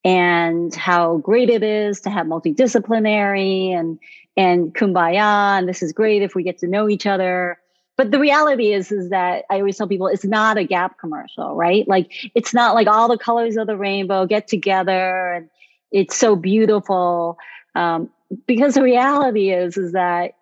and 0.04 0.74
how 0.74 1.18
great 1.18 1.50
it 1.50 1.64
is 1.64 2.00
to 2.02 2.10
have 2.10 2.28
multidisciplinary 2.28 3.78
and 3.78 4.00
and 4.38 4.74
kumbaya 4.74 5.58
and 5.58 5.68
this 5.68 5.82
is 5.82 5.92
great 5.92 6.22
if 6.22 6.36
we 6.36 6.44
get 6.44 6.60
to 6.60 6.68
know 6.68 6.88
each 6.88 7.06
other 7.06 7.58
but 7.98 8.12
the 8.12 8.20
reality 8.20 8.72
is 8.72 8.92
is 8.92 9.10
that 9.10 9.44
i 9.50 9.56
always 9.56 9.78
tell 9.78 9.88
people 9.88 10.08
it's 10.08 10.26
not 10.26 10.58
a 10.58 10.64
gap 10.64 10.98
commercial 11.00 11.58
right? 11.58 11.88
Like 11.88 12.14
it's 12.36 12.54
not 12.54 12.76
like 12.76 12.88
all 12.88 13.10
the 13.10 13.18
colors 13.18 13.58
of 13.58 13.68
the 13.68 13.76
rainbow 13.76 14.26
get 14.26 14.48
together 14.48 15.34
and 15.34 15.50
it's 15.92 16.16
so 16.16 16.36
beautiful. 16.36 17.38
Um, 17.76 18.10
because 18.46 18.76
the 18.76 18.84
reality 18.84 19.52
is 19.52 19.78
is 19.78 19.94
that 19.94 20.36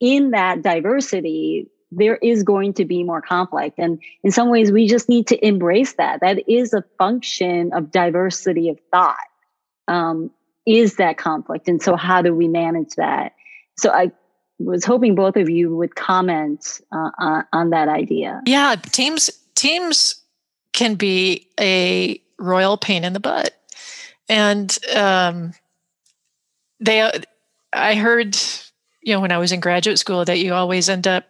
in 0.00 0.32
that 0.32 0.62
diversity 0.62 1.70
there 1.92 2.16
is 2.16 2.42
going 2.42 2.74
to 2.74 2.84
be 2.84 3.04
more 3.04 3.22
conflict. 3.22 3.78
And 3.78 4.02
in 4.24 4.32
some 4.32 4.50
ways 4.50 4.72
we 4.72 4.88
just 4.88 5.08
need 5.08 5.28
to 5.28 5.46
embrace 5.46 5.94
that. 5.94 6.20
That 6.20 6.48
is 6.50 6.74
a 6.74 6.84
function 6.98 7.72
of 7.72 7.92
diversity 7.92 8.68
of 8.68 8.78
thought 8.90 9.16
um, 9.86 10.30
is 10.66 10.96
that 10.96 11.16
conflict. 11.16 11.68
And 11.68 11.80
so 11.80 11.94
how 11.94 12.22
do 12.22 12.34
we 12.34 12.48
manage 12.48 12.94
that? 12.96 13.32
So 13.78 13.90
i 13.90 14.10
was 14.58 14.84
hoping 14.84 15.14
both 15.14 15.36
of 15.36 15.50
you 15.50 15.74
would 15.76 15.94
comment 15.94 16.80
uh, 16.92 17.42
on, 17.52 17.70
that 17.70 17.88
idea. 17.88 18.42
Yeah, 18.46 18.76
teams 18.76 19.30
teams 19.54 20.16
can 20.72 20.94
be 20.94 21.48
a 21.60 22.20
royal 22.38 22.76
pain 22.76 23.04
in 23.04 23.12
the 23.12 23.20
butt, 23.20 23.54
and 24.28 24.76
um, 24.94 25.52
they. 26.80 27.10
I 27.72 27.94
heard, 27.94 28.36
you 29.02 29.12
know, 29.12 29.20
when 29.20 29.32
I 29.32 29.38
was 29.38 29.52
in 29.52 29.60
graduate 29.60 29.98
school, 29.98 30.24
that 30.24 30.38
you 30.38 30.54
always 30.54 30.88
end 30.88 31.06
up 31.06 31.24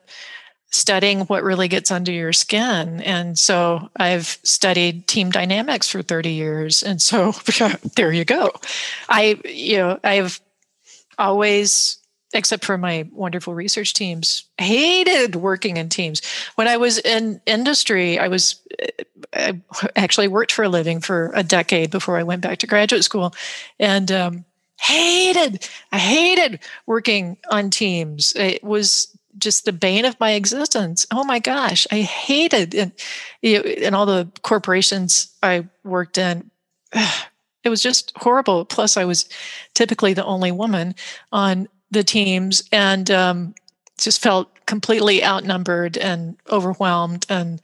studying 0.70 1.20
what 1.22 1.42
really 1.42 1.68
gets 1.68 1.90
under 1.90 2.12
your 2.12 2.32
skin. 2.32 3.00
And 3.02 3.38
so 3.38 3.88
I've 3.96 4.38
studied 4.42 5.06
team 5.06 5.30
dynamics 5.30 5.88
for 5.88 6.02
30 6.02 6.30
years. 6.30 6.82
And 6.82 7.00
so 7.00 7.32
there 7.96 8.12
you 8.12 8.24
go. 8.24 8.52
I, 9.08 9.40
you 9.44 9.78
know, 9.78 9.98
I've 10.04 10.40
always 11.18 11.98
except 12.36 12.64
for 12.64 12.78
my 12.78 13.08
wonderful 13.12 13.54
research 13.54 13.94
teams 13.94 14.44
hated 14.58 15.36
working 15.36 15.76
in 15.76 15.88
teams. 15.88 16.22
When 16.54 16.68
i 16.68 16.76
was 16.76 16.98
in 16.98 17.40
industry 17.46 18.18
i 18.18 18.28
was 18.28 18.60
i 19.32 19.60
actually 19.96 20.28
worked 20.28 20.52
for 20.52 20.64
a 20.64 20.68
living 20.68 21.00
for 21.00 21.32
a 21.34 21.42
decade 21.42 21.90
before 21.90 22.18
i 22.18 22.22
went 22.22 22.42
back 22.42 22.58
to 22.58 22.66
graduate 22.66 23.04
school 23.04 23.34
and 23.80 24.12
um, 24.12 24.44
hated 24.80 25.68
i 25.92 25.98
hated 25.98 26.60
working 26.86 27.36
on 27.50 27.70
teams. 27.70 28.34
It 28.36 28.62
was 28.62 29.16
just 29.38 29.66
the 29.66 29.72
bane 29.72 30.06
of 30.06 30.18
my 30.18 30.32
existence. 30.32 31.06
Oh 31.10 31.24
my 31.24 31.38
gosh 31.38 31.86
i 31.90 32.02
hated 32.02 32.74
and 32.74 32.92
in 33.42 33.94
all 33.94 34.06
the 34.06 34.30
corporations 34.42 35.34
i 35.42 35.66
worked 35.84 36.18
in 36.18 36.50
it 37.64 37.68
was 37.70 37.82
just 37.82 38.12
horrible. 38.16 38.64
Plus 38.64 38.96
i 38.96 39.04
was 39.04 39.28
typically 39.74 40.12
the 40.12 40.24
only 40.24 40.52
woman 40.52 40.94
on 41.32 41.68
the 41.90 42.04
teams 42.04 42.62
and 42.72 43.10
um, 43.10 43.54
just 43.98 44.22
felt 44.22 44.48
completely 44.66 45.24
outnumbered 45.24 45.96
and 45.96 46.36
overwhelmed. 46.50 47.26
And 47.28 47.60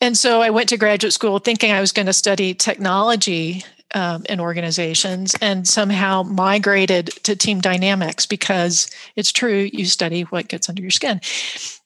and 0.00 0.16
so 0.16 0.40
I 0.40 0.48
went 0.48 0.70
to 0.70 0.78
graduate 0.78 1.12
school 1.12 1.38
thinking 1.38 1.72
I 1.72 1.80
was 1.80 1.92
going 1.92 2.06
to 2.06 2.14
study 2.14 2.54
technology 2.54 3.64
um, 3.94 4.24
in 4.28 4.40
organizations 4.40 5.34
and 5.42 5.68
somehow 5.68 6.22
migrated 6.22 7.08
to 7.24 7.36
team 7.36 7.60
dynamics 7.60 8.24
because 8.24 8.88
it's 9.16 9.32
true 9.32 9.68
you 9.72 9.84
study 9.84 10.22
what 10.22 10.48
gets 10.48 10.68
under 10.68 10.80
your 10.80 10.90
skin. 10.90 11.20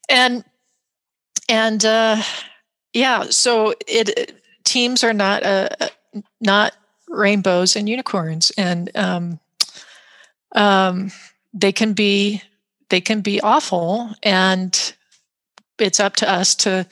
And 0.09 0.44
and 1.49 1.85
uh, 1.85 2.23
yeah 2.92 3.25
so 3.31 3.75
it 3.87 4.40
teams 4.64 5.03
are 5.05 5.12
not 5.12 5.42
uh, 5.42 5.68
not 6.40 6.75
rainbows 7.09 7.77
and 7.77 7.88
unicorns 7.88 8.53
and 8.57 8.90
um, 8.94 9.40
um, 10.55 11.11
they 11.55 11.73
can 11.73 11.95
be 11.95 12.43
they 12.90 13.01
can 13.01 13.23
be 13.23 13.40
awful 13.40 14.11
and 14.23 14.95
it's 15.79 16.01
up 16.01 16.17
to 16.17 16.31
us 16.31 16.55
to 16.57 16.87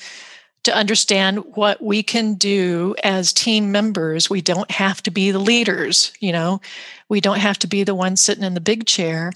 to 0.64 0.74
understand 0.74 1.38
what 1.56 1.82
we 1.82 2.04
can 2.04 2.34
do 2.34 2.94
as 3.02 3.32
team 3.32 3.72
members. 3.72 4.30
We 4.30 4.40
don't 4.40 4.70
have 4.70 5.02
to 5.02 5.10
be 5.10 5.32
the 5.32 5.40
leaders 5.40 6.12
you 6.20 6.32
know? 6.32 6.60
We 7.08 7.20
don't 7.20 7.40
have 7.40 7.58
to 7.58 7.66
be 7.66 7.82
the 7.82 7.96
one 7.96 8.16
sitting 8.16 8.44
in 8.44 8.54
the 8.54 8.60
big 8.60 8.86
chair 8.86 9.32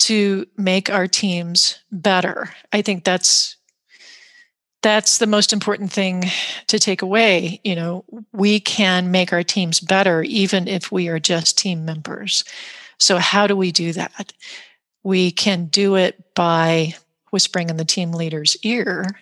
to 0.00 0.46
make 0.56 0.90
our 0.90 1.06
teams 1.06 1.78
better. 1.92 2.50
I 2.72 2.82
think 2.82 3.04
that's 3.04 3.56
that's 4.82 5.18
the 5.18 5.28
most 5.28 5.52
important 5.52 5.92
thing 5.92 6.24
to 6.66 6.78
take 6.78 7.02
away 7.02 7.60
you 7.62 7.76
know? 7.76 8.04
We 8.32 8.58
can 8.58 9.10
make 9.10 9.32
our 9.32 9.44
teams 9.44 9.78
better 9.78 10.22
even 10.22 10.66
if 10.66 10.90
we 10.90 11.08
are 11.08 11.20
just 11.20 11.58
team 11.58 11.84
members 11.84 12.44
so, 13.02 13.18
how 13.18 13.48
do 13.48 13.56
we 13.56 13.72
do 13.72 13.92
that? 13.94 14.32
We 15.02 15.32
can 15.32 15.66
do 15.66 15.96
it 15.96 16.34
by 16.34 16.94
whispering 17.32 17.68
in 17.68 17.76
the 17.76 17.84
team 17.84 18.12
leader's 18.12 18.56
ear, 18.62 19.18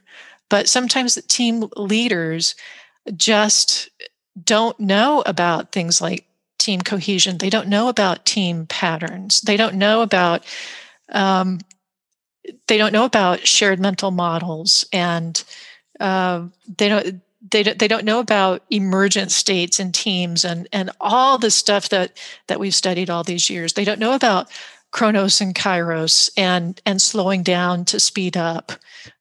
but 0.51 0.69
sometimes 0.69 1.15
the 1.15 1.23
team 1.23 1.71
leaders 1.77 2.55
just 3.17 3.89
don't 4.45 4.79
know 4.79 5.23
about 5.25 5.73
things 5.73 6.03
like 6.03 6.27
team 6.59 6.83
cohesion. 6.83 7.39
They 7.39 7.49
don't 7.49 7.69
know 7.69 7.89
about 7.89 8.27
team 8.27 8.67
patterns. 8.67 9.41
They 9.41 9.57
don't 9.57 9.77
know 9.77 10.03
about 10.03 10.45
um, 11.11 11.61
they 12.69 12.77
don't 12.77 12.93
know 12.93 13.07
about 13.07 13.47
shared 13.47 13.81
mental 13.81 14.11
models, 14.11 14.85
and 14.93 15.43
uh, 15.99 16.45
they 16.77 16.91
don't 16.91 17.23
they 17.51 17.63
don't, 17.63 17.79
they 17.79 17.89
don't 17.89 18.05
know 18.05 18.21
about 18.21 18.63
emergent 18.71 19.33
states 19.33 19.79
and 19.79 19.95
teams 19.95 20.45
and 20.45 20.69
and 20.73 20.91
all 21.01 21.39
the 21.39 21.51
stuff 21.51 21.89
that 21.89 22.17
that 22.47 22.61
we've 22.61 22.75
studied 22.75 23.11
all 23.11 23.25
these 23.25 23.51
years. 23.51 23.73
They 23.73 23.85
don't 23.85 24.01
know 24.01 24.15
about 24.15 24.51
chronos 24.91 25.41
and 25.41 25.55
kairos 25.55 26.31
and 26.37 26.81
and 26.87 27.01
slowing 27.01 27.43
down 27.43 27.85
to 27.87 28.01
speed 28.01 28.37
up. 28.37 28.73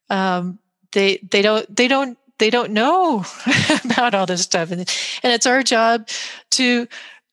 Um, 0.08 0.58
they 0.92 1.18
they 1.30 1.42
don't 1.42 1.74
they 1.74 1.88
don't 1.88 2.18
they 2.38 2.50
don't 2.50 2.72
know 2.72 3.24
about 3.84 4.14
all 4.14 4.26
this 4.26 4.42
stuff, 4.42 4.70
and 4.70 4.80
and 5.22 5.32
it's 5.32 5.46
our 5.46 5.62
job 5.62 6.08
to 6.50 6.88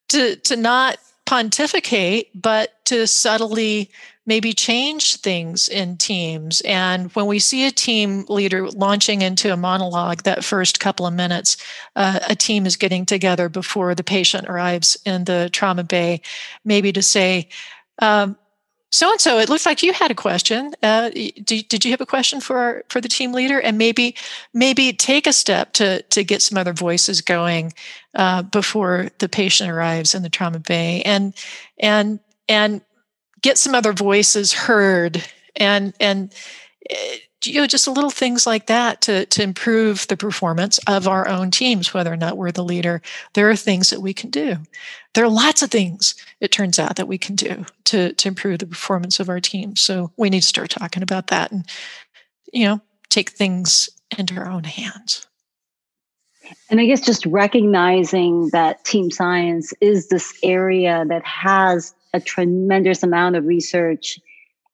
to 0.10 0.36
to 0.36 0.56
not 0.56 0.98
pontificate, 1.28 2.30
but 2.34 2.84
to 2.86 3.06
subtly 3.06 3.92
maybe 4.26 4.54
change 4.54 5.18
things 5.18 5.68
in 5.68 5.98
teams. 5.98 6.62
And 6.62 7.14
when 7.16 7.28
we 7.28 7.40
see 7.40 7.68
a 7.68 7.72
team 7.72 8.26
leader 8.30 8.70
launching 8.70 9.22
into 9.22 9.52
a 9.52 9.58
monologue 9.58 10.24
that 10.24 10.44
first 10.44 10.80
couple 10.80 11.06
of 11.06 11.14
minutes, 11.14 11.58
uh, 11.96 12.20
a 12.30 12.36
team 12.36 12.66
is 12.66 12.78
getting 12.78 13.06
together 13.06 13.50
before 13.50 13.94
the 13.94 14.04
patient 14.04 14.48
arrives 14.48 14.98
in 15.06 15.26
the 15.26 15.50
trauma 15.52 15.84
bay, 15.84 16.22
maybe 16.64 16.92
to 16.94 17.02
say, 17.02 17.50
so 18.90 19.12
and 19.12 19.20
so, 19.20 19.38
it 19.38 19.50
looks 19.50 19.66
like 19.66 19.84
you 19.84 19.92
had 19.92 20.12
a 20.12 20.16
question. 20.16 20.74
Uh, 20.82 21.10
did, 21.10 21.68
did 21.68 21.84
you 21.84 21.92
have 21.92 22.02
a 22.02 22.06
question 22.06 22.40
for 22.40 22.58
our, 22.58 22.84
for 22.88 23.02
the 23.02 23.10
team 23.10 23.34
leader? 23.34 23.60
And 23.60 23.78
maybe 23.78 24.16
maybe 24.54 24.94
take 24.94 25.28
a 25.28 25.34
step 25.34 25.74
to 25.74 26.02
to 26.04 26.24
get 26.24 26.42
some 26.42 26.58
other 26.58 26.74
voices 26.74 27.22
going 27.22 27.74
uh, 28.16 28.44
before 28.44 29.10
the 29.20 29.28
patient 29.28 29.70
arrives 29.70 30.16
in 30.16 30.24
the 30.24 30.30
trauma 30.30 30.60
bay, 30.60 31.02
and 31.04 31.34
and 31.80 32.20
and 32.48 32.82
get 33.42 33.58
some 33.58 33.76
other 33.76 33.94
voices 33.94 34.54
heard 34.54 35.24
and 35.56 35.94
and 36.00 36.34
eh, 36.90 37.18
you 37.44 37.62
know 37.62 37.68
just 37.68 37.88
little 37.88 38.10
things 38.10 38.48
like 38.48 38.68
that 38.68 39.02
to 39.02 39.26
to 39.28 39.44
improve 39.44 40.08
the 40.08 40.18
performance 40.18 40.80
of 40.88 41.08
our 41.08 41.28
own 41.28 41.52
teams 41.52 41.94
whether 41.94 42.12
or 42.12 42.18
not 42.18 42.38
we're 42.38 42.52
the 42.52 42.64
leader 42.64 43.02
there 43.34 43.50
are 43.50 43.56
things 43.56 43.90
that 43.90 44.02
we 44.02 44.14
can 44.14 44.30
do 44.30 44.58
there 45.18 45.26
are 45.26 45.30
lots 45.30 45.64
of 45.64 45.72
things 45.72 46.14
it 46.42 46.52
turns 46.52 46.78
out 46.78 46.96
that 46.98 47.08
we 47.08 47.18
can 47.18 47.36
do 47.36 47.66
to 47.86 48.14
to 48.14 48.28
improve 48.28 48.60
the 48.60 48.68
performance 48.68 49.20
of 49.20 49.30
our 49.30 49.40
team. 49.40 49.76
So 49.76 50.12
we 50.16 50.30
need 50.30 50.42
to 50.42 50.48
start 50.48 50.70
talking 50.70 51.02
about 51.02 51.28
that 51.28 51.52
and 51.52 51.66
you 52.54 52.66
know 52.66 52.82
take 53.10 53.32
things 53.32 53.90
into 54.16 54.36
our 54.36 54.48
own 54.48 54.64
hands. 54.64 55.26
And 56.70 56.80
i 56.80 56.86
guess 56.86 57.02
just 57.02 57.26
recognizing 57.26 58.50
that 58.50 58.86
team 58.86 59.10
science 59.10 59.74
is 59.82 60.10
this 60.10 60.38
area 60.44 61.04
that 61.08 61.26
has 61.26 61.96
a 62.14 62.20
tremendous 62.20 63.02
amount 63.02 63.38
of 63.38 63.46
research 63.46 64.20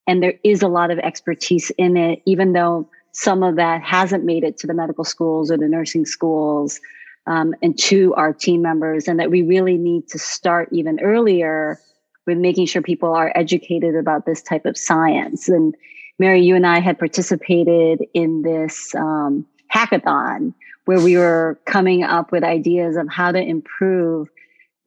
and 0.07 0.21
there 0.21 0.33
is 0.43 0.61
a 0.61 0.67
lot 0.67 0.91
of 0.91 0.99
expertise 0.99 1.71
in 1.77 1.95
it, 1.95 2.21
even 2.25 2.51
though 2.51 2.89
some 3.13 3.43
of 3.43 3.55
that 3.55 3.81
hasn't 3.81 4.25
made 4.25 4.43
it 4.43 4.57
to 4.57 4.67
the 4.67 4.73
medical 4.73 5.05
schools 5.05 5.49
or 5.49 5.57
the 5.57 5.69
nursing 5.69 6.05
schools 6.05 6.81
um, 7.27 7.53
and 7.61 7.77
to 7.79 8.13
our 8.15 8.33
team 8.33 8.61
members, 8.61 9.07
and 9.07 9.19
that 9.19 9.31
we 9.31 9.41
really 9.41 9.77
need 9.77 10.07
to 10.09 10.19
start 10.19 10.69
even 10.71 10.99
earlier 10.99 11.79
with 12.25 12.37
making 12.37 12.65
sure 12.65 12.81
people 12.81 13.13
are 13.13 13.31
educated 13.35 13.95
about 13.95 14.25
this 14.25 14.41
type 14.41 14.65
of 14.65 14.77
science. 14.77 15.49
And 15.49 15.75
Mary, 16.19 16.41
you 16.41 16.55
and 16.55 16.65
I 16.65 16.79
had 16.79 16.99
participated 16.99 18.05
in 18.13 18.43
this 18.43 18.93
um, 18.95 19.45
hackathon 19.73 20.53
where 20.85 21.01
we 21.01 21.17
were 21.17 21.59
coming 21.65 22.03
up 22.03 22.31
with 22.31 22.43
ideas 22.43 22.95
of 22.95 23.07
how 23.09 23.31
to 23.31 23.41
improve 23.41 24.29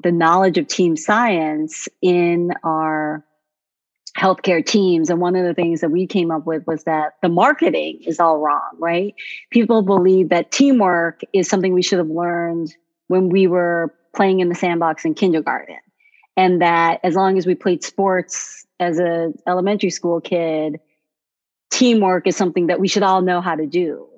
the 0.03 0.12
knowledge 0.12 0.59
of 0.59 0.66
team 0.66 0.96
science 0.96 1.88
in 2.03 2.53
our 2.62 3.25
healthcare 4.16 4.64
teams. 4.64 5.11
And 5.11 5.20
one 5.20 5.37
of 5.37 5.44
the 5.44 5.55
things 5.55 5.81
that 5.81 5.90
we 5.90 6.07
came 6.07 6.31
up 6.31 6.46
with 6.46 6.66
was 6.66 6.85
that 6.85 7.16
the 7.22 7.29
marketing 7.29 8.00
is 8.07 8.18
all 8.18 8.38
wrong, 8.38 8.70
right? 8.79 9.14
People 9.50 9.83
believe 9.83 10.31
that 10.31 10.50
teamwork 10.50 11.20
is 11.33 11.48
something 11.48 11.74
we 11.74 11.83
should 11.83 11.98
have 11.98 12.09
learned 12.09 12.74
when 13.09 13.29
we 13.29 13.46
were 13.46 13.94
playing 14.14 14.40
in 14.40 14.48
the 14.48 14.55
sandbox 14.55 15.05
in 15.05 15.14
kindergarten. 15.14 15.76
And 16.37 16.62
that 16.62 17.00
as 17.02 17.14
long 17.14 17.37
as 17.38 17.46
we 17.46 17.55
played 17.55 17.85
sports 17.85 18.66
as 18.81 18.98
a 18.98 19.33
elementary 19.46 19.90
school 19.90 20.20
kid, 20.20 20.81
teamwork 21.70 22.26
is 22.26 22.37
something 22.37 22.68
that 22.68 22.81
we 22.81 22.88
should 22.88 23.02
all 23.02 23.22
know 23.22 23.40
how 23.40 23.55
to 23.55 23.66
do. 23.66 24.09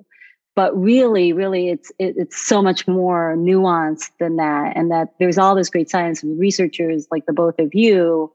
But 0.55 0.77
really, 0.77 1.31
really, 1.31 1.69
it's 1.69 1.91
it, 1.99 2.15
it's 2.17 2.45
so 2.45 2.61
much 2.61 2.87
more 2.87 3.35
nuanced 3.37 4.11
than 4.19 4.37
that. 4.37 4.75
And 4.75 4.91
that 4.91 5.13
there's 5.19 5.37
all 5.37 5.55
this 5.55 5.69
great 5.69 5.89
science 5.89 6.21
and 6.23 6.37
researchers 6.37 7.07
like 7.11 7.25
the 7.25 7.33
both 7.33 7.59
of 7.59 7.73
you 7.73 8.33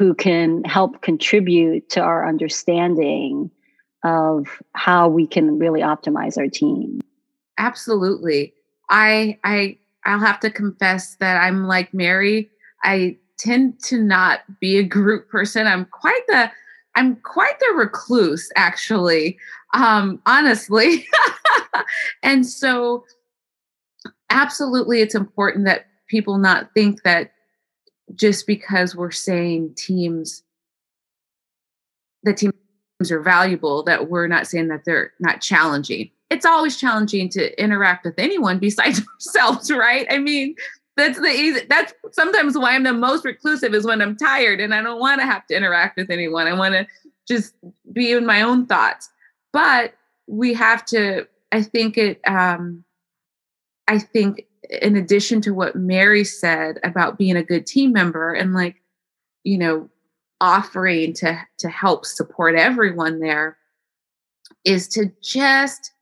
who 0.00 0.14
can 0.14 0.64
help 0.64 1.02
contribute 1.02 1.90
to 1.90 2.00
our 2.00 2.26
understanding 2.26 3.50
of 4.02 4.46
how 4.72 5.06
we 5.06 5.26
can 5.26 5.58
really 5.58 5.82
optimize 5.82 6.38
our 6.38 6.48
team. 6.48 7.02
Absolutely. 7.58 8.54
I 8.88 9.38
I 9.44 9.76
I'll 10.06 10.18
have 10.18 10.40
to 10.40 10.50
confess 10.50 11.16
that 11.16 11.36
I'm 11.36 11.66
like 11.66 11.92
Mary. 11.92 12.48
I 12.82 13.18
tend 13.38 13.78
to 13.84 14.02
not 14.02 14.40
be 14.58 14.78
a 14.78 14.82
group 14.82 15.28
person. 15.28 15.66
I'm 15.66 15.84
quite 15.84 16.26
the 16.28 16.50
I'm 16.96 17.16
quite 17.16 17.60
the 17.60 17.74
recluse 17.74 18.50
actually. 18.56 19.38
Um 19.74 20.22
honestly. 20.24 21.06
and 22.22 22.46
so 22.46 23.04
absolutely 24.30 25.02
it's 25.02 25.14
important 25.14 25.66
that 25.66 25.88
people 26.08 26.38
not 26.38 26.72
think 26.72 27.02
that 27.02 27.32
just 28.14 28.46
because 28.46 28.96
we're 28.96 29.10
saying 29.10 29.74
teams 29.76 30.42
that 32.22 32.36
teams 32.36 32.52
are 33.10 33.22
valuable 33.22 33.82
that 33.84 34.10
we're 34.10 34.26
not 34.26 34.46
saying 34.46 34.68
that 34.68 34.84
they're 34.84 35.12
not 35.20 35.40
challenging. 35.40 36.10
It's 36.28 36.46
always 36.46 36.76
challenging 36.76 37.28
to 37.30 37.60
interact 37.60 38.04
with 38.04 38.14
anyone 38.18 38.58
besides 38.58 39.00
ourselves 39.14 39.70
right? 39.70 40.06
I 40.10 40.18
mean 40.18 40.54
that's 40.96 41.18
the 41.18 41.28
easy 41.28 41.60
that's 41.68 41.94
sometimes 42.12 42.58
why 42.58 42.74
i'm 42.74 42.82
the 42.82 42.92
most 42.92 43.24
reclusive 43.24 43.72
is 43.72 43.86
when 43.86 44.02
i'm 44.02 44.16
tired 44.16 44.60
and 44.60 44.74
i 44.74 44.82
don't 44.82 44.98
want 44.98 45.20
to 45.20 45.24
have 45.24 45.46
to 45.46 45.56
interact 45.56 45.96
with 45.96 46.10
anyone. 46.10 46.46
I 46.46 46.52
want 46.52 46.74
to 46.74 46.86
just 47.26 47.54
be 47.92 48.12
in 48.12 48.26
my 48.26 48.42
own 48.42 48.66
thoughts. 48.66 49.08
But 49.52 49.94
we 50.26 50.54
have 50.54 50.84
to 50.86 51.26
i 51.52 51.62
think 51.62 51.98
it 51.98 52.20
um 52.26 52.84
i 53.88 53.98
think 53.98 54.46
in 54.68 54.96
addition 54.96 55.40
to 55.42 55.54
what 55.54 55.76
Mary 55.76 56.24
said 56.24 56.78
about 56.84 57.18
being 57.18 57.36
a 57.36 57.42
good 57.42 57.66
team 57.66 57.92
member 57.92 58.32
and 58.32 58.52
like, 58.52 58.82
you 59.44 59.56
know, 59.56 59.88
offering 60.40 61.12
to 61.12 61.38
to 61.58 61.68
help 61.68 62.06
support 62.06 62.54
everyone 62.54 63.20
there 63.20 63.56
is 64.64 64.88
to 64.88 65.10
just 65.22 65.92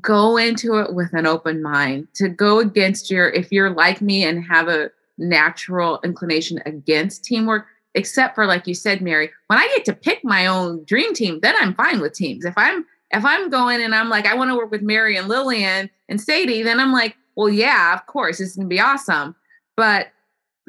go 0.00 0.36
into 0.36 0.76
it 0.76 0.94
with 0.94 1.12
an 1.12 1.26
open 1.26 1.62
mind 1.62 2.06
to 2.14 2.28
go 2.28 2.58
against 2.58 3.10
your 3.10 3.28
if 3.30 3.50
you're 3.50 3.70
like 3.70 4.00
me 4.00 4.24
and 4.24 4.44
have 4.44 4.68
a 4.68 4.90
natural 5.18 6.00
inclination 6.04 6.60
against 6.66 7.24
teamwork 7.24 7.66
except 7.94 8.34
for 8.34 8.46
like 8.46 8.66
you 8.66 8.74
said 8.74 9.00
mary 9.00 9.30
when 9.48 9.58
i 9.58 9.66
get 9.68 9.84
to 9.84 9.92
pick 9.92 10.22
my 10.22 10.46
own 10.46 10.82
dream 10.84 11.12
team 11.14 11.40
then 11.40 11.54
i'm 11.60 11.74
fine 11.74 12.00
with 12.00 12.14
teams. 12.14 12.44
If 12.44 12.54
i'm 12.56 12.84
if 13.10 13.24
i'm 13.24 13.50
going 13.50 13.82
and 13.82 13.94
i'm 13.94 14.08
like 14.08 14.26
i 14.26 14.34
want 14.34 14.50
to 14.50 14.56
work 14.56 14.70
with 14.70 14.82
mary 14.82 15.16
and 15.16 15.28
lillian 15.28 15.90
and 16.08 16.20
sadie 16.20 16.62
then 16.62 16.80
i'm 16.80 16.92
like 16.92 17.16
well, 17.36 17.48
yeah, 17.48 17.94
of 17.94 18.06
course, 18.06 18.40
it's 18.40 18.56
going 18.56 18.68
to 18.68 18.74
be 18.74 18.80
awesome. 18.80 19.34
But 19.76 20.08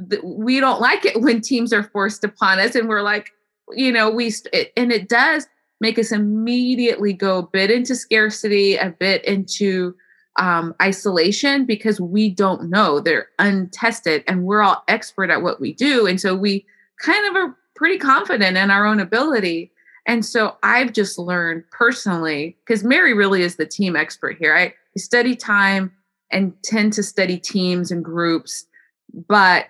th- 0.10 0.23
we 0.23 0.60
don't 0.60 0.82
like 0.82 1.06
it 1.06 1.21
when 1.21 1.41
teams 1.41 1.73
are 1.73 1.84
forced 1.84 2.23
upon 2.23 2.60
us 2.60 2.76
and 2.76 2.88
we're 2.88 3.02
like, 3.02 3.32
you 3.71 3.91
know, 3.91 4.10
we, 4.10 4.30
st- 4.30 4.71
and 4.76 4.91
it 4.91 5.10
does 5.10 5.47
make 5.80 5.99
us 5.99 6.12
immediately 6.12 7.13
go 7.13 7.39
a 7.39 7.47
bit 7.47 7.69
into 7.69 7.95
scarcity, 7.95 8.76
a 8.76 8.89
bit 8.89 9.23
into 9.26 9.95
um, 10.39 10.73
isolation 10.82 11.65
because 11.65 12.02
we 12.02 12.30
don't 12.30 12.69
know. 12.69 12.99
They're 12.99 13.28
untested 13.39 14.23
and 14.28 14.45
we're 14.45 14.62
all 14.62 14.84
expert 14.88 15.30
at 15.30 15.41
what 15.41 15.62
we 15.62 15.73
do. 15.73 16.08
And 16.08 16.19
so 16.19 16.36
we 16.36 16.65
kind 17.02 17.28
of 17.28 17.36
are 17.36 17.58
pretty 17.76 17.97
confident 17.97 18.58
in 18.58 18.71
our 18.71 18.86
own 18.86 18.99
ability. 18.99 19.71
And 20.06 20.26
so 20.26 20.58
I've 20.63 20.93
just 20.93 21.17
learned 21.17 21.63
personally, 21.71 22.58
because 22.65 22.84
Mary 22.84 23.13
really 23.13 23.41
is 23.41 23.56
the 23.56 23.65
team 23.65 23.95
expert 23.95 24.38
here. 24.38 24.56
I 24.56 24.73
study 24.97 25.36
time, 25.36 25.91
and 26.34 26.54
tend 26.63 26.91
to 26.93 27.04
study 27.04 27.38
teams 27.38 27.91
and 27.91 28.04
groups, 28.04 28.65
but 29.28 29.67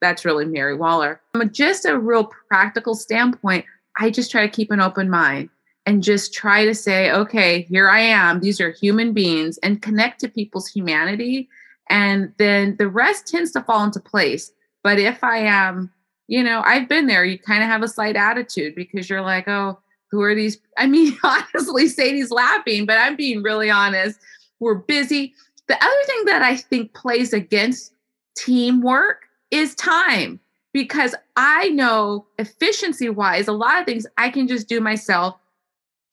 that's 0.00 0.24
really 0.24 0.44
Mary 0.44 0.76
Waller. 0.76 1.20
From 1.32 1.50
just 1.50 1.86
a 1.86 1.98
real 1.98 2.30
practical 2.48 2.94
standpoint, 2.94 3.64
I 3.98 4.10
just 4.10 4.30
try 4.30 4.46
to 4.46 4.52
keep 4.52 4.70
an 4.70 4.80
open 4.80 5.08
mind 5.08 5.48
and 5.86 6.02
just 6.02 6.34
try 6.34 6.64
to 6.64 6.74
say, 6.74 7.10
okay, 7.10 7.62
here 7.62 7.88
I 7.88 8.00
am. 8.00 8.40
These 8.40 8.60
are 8.60 8.70
human 8.70 9.12
beings 9.12 9.58
and 9.58 9.82
connect 9.82 10.20
to 10.20 10.28
people's 10.28 10.68
humanity. 10.68 11.48
And 11.88 12.32
then 12.38 12.76
the 12.76 12.88
rest 12.88 13.26
tends 13.26 13.50
to 13.52 13.62
fall 13.62 13.84
into 13.84 14.00
place. 14.00 14.52
But 14.82 14.98
if 14.98 15.24
I 15.24 15.38
am, 15.38 15.90
you 16.26 16.42
know, 16.42 16.62
I've 16.64 16.88
been 16.88 17.06
there, 17.06 17.24
you 17.24 17.38
kind 17.38 17.62
of 17.62 17.68
have 17.68 17.82
a 17.82 17.88
slight 17.88 18.16
attitude 18.16 18.74
because 18.74 19.08
you're 19.08 19.22
like, 19.22 19.48
oh, 19.48 19.78
who 20.10 20.22
are 20.22 20.34
these? 20.34 20.58
I 20.78 20.86
mean, 20.86 21.16
honestly, 21.24 21.88
Sadie's 21.88 22.30
laughing, 22.30 22.86
but 22.86 22.98
I'm 22.98 23.16
being 23.16 23.42
really 23.42 23.70
honest. 23.70 24.18
We're 24.60 24.74
busy. 24.74 25.34
The 25.68 25.76
other 25.76 26.04
thing 26.06 26.24
that 26.26 26.42
I 26.42 26.56
think 26.56 26.94
plays 26.94 27.32
against 27.32 27.92
teamwork 28.36 29.26
is 29.50 29.74
time 29.74 30.40
because 30.72 31.14
I 31.36 31.68
know 31.70 32.26
efficiency 32.38 33.08
wise, 33.08 33.48
a 33.48 33.52
lot 33.52 33.78
of 33.78 33.86
things 33.86 34.06
I 34.18 34.28
can 34.28 34.48
just 34.48 34.68
do 34.68 34.80
myself. 34.80 35.36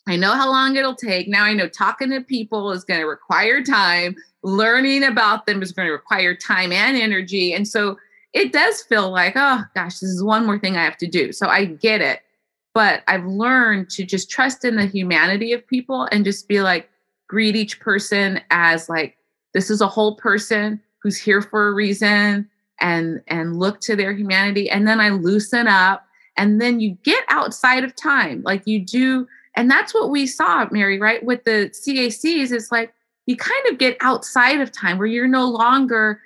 I 0.08 0.16
know 0.16 0.34
how 0.34 0.50
long 0.50 0.76
it'll 0.76 0.96
take. 0.96 1.28
Now 1.28 1.44
I 1.44 1.54
know 1.54 1.68
talking 1.68 2.12
to 2.12 2.22
people 2.22 2.72
is 2.72 2.84
going 2.84 3.00
to 3.00 3.06
require 3.06 3.64
time, 3.64 4.16
learning 4.44 5.04
about 5.04 5.46
them 5.46 5.62
is 5.62 5.72
going 5.72 5.88
to 5.88 5.92
require 5.92 6.36
time 6.36 6.72
and 6.72 6.98
energy. 6.98 7.54
And 7.54 7.68
so 7.68 7.98
it 8.34 8.54
does 8.54 8.82
feel 8.82 9.10
like, 9.12 9.34
oh 9.36 9.64
gosh, 9.76 10.00
this 10.00 10.10
is 10.10 10.24
one 10.24 10.46
more 10.46 10.60
thing 10.60 10.78
I 10.78 10.84
have 10.84 10.98
to 10.98 11.08
do. 11.08 11.32
So 11.32 11.48
I 11.48 11.66
get 11.66 12.02
it. 12.02 12.22
But 12.74 13.04
I've 13.08 13.26
learned 13.26 13.90
to 13.92 14.06
just 14.06 14.30
trust 14.30 14.64
in 14.64 14.78
the 14.78 14.86
humanity 14.86 15.52
of 15.52 15.68
people 15.68 16.08
and 16.12 16.24
just 16.24 16.48
be 16.48 16.62
like, 16.62 16.90
greet 17.28 17.56
each 17.56 17.80
person 17.80 18.42
as 18.50 18.88
like 18.90 19.18
this 19.54 19.70
is 19.70 19.82
a 19.82 19.88
whole 19.88 20.16
person 20.16 20.80
who's 21.00 21.18
here 21.18 21.42
for 21.42 21.68
a 21.68 21.74
reason 21.74 22.50
and 22.80 23.22
and 23.28 23.58
look 23.58 23.80
to 23.82 23.96
their 23.96 24.14
humanity. 24.14 24.70
And 24.70 24.88
then 24.88 25.00
i 25.00 25.10
loosen 25.10 25.68
up 25.68 26.06
and 26.38 26.62
then 26.62 26.80
you 26.80 26.98
get 27.04 27.24
outside 27.30 27.84
of 27.84 27.96
time 27.96 28.42
like 28.44 28.64
you 28.66 28.84
do. 28.84 29.28
And 29.56 29.70
that's 29.70 29.94
what 29.94 30.10
we 30.10 30.26
saw 30.26 30.68
mary 30.72 31.00
right? 31.00 31.24
With 31.24 31.44
the 31.44 31.72
CACs 31.72 32.52
is 32.52 32.72
like 32.72 32.94
you 33.26 33.36
kind 33.36 33.66
of 33.70 33.78
get 33.78 33.98
outside 34.02 34.62
of 34.62 34.72
time 34.72 34.98
where 34.98 35.08
you're 35.08 35.28
no 35.28 35.48
longer 35.48 36.22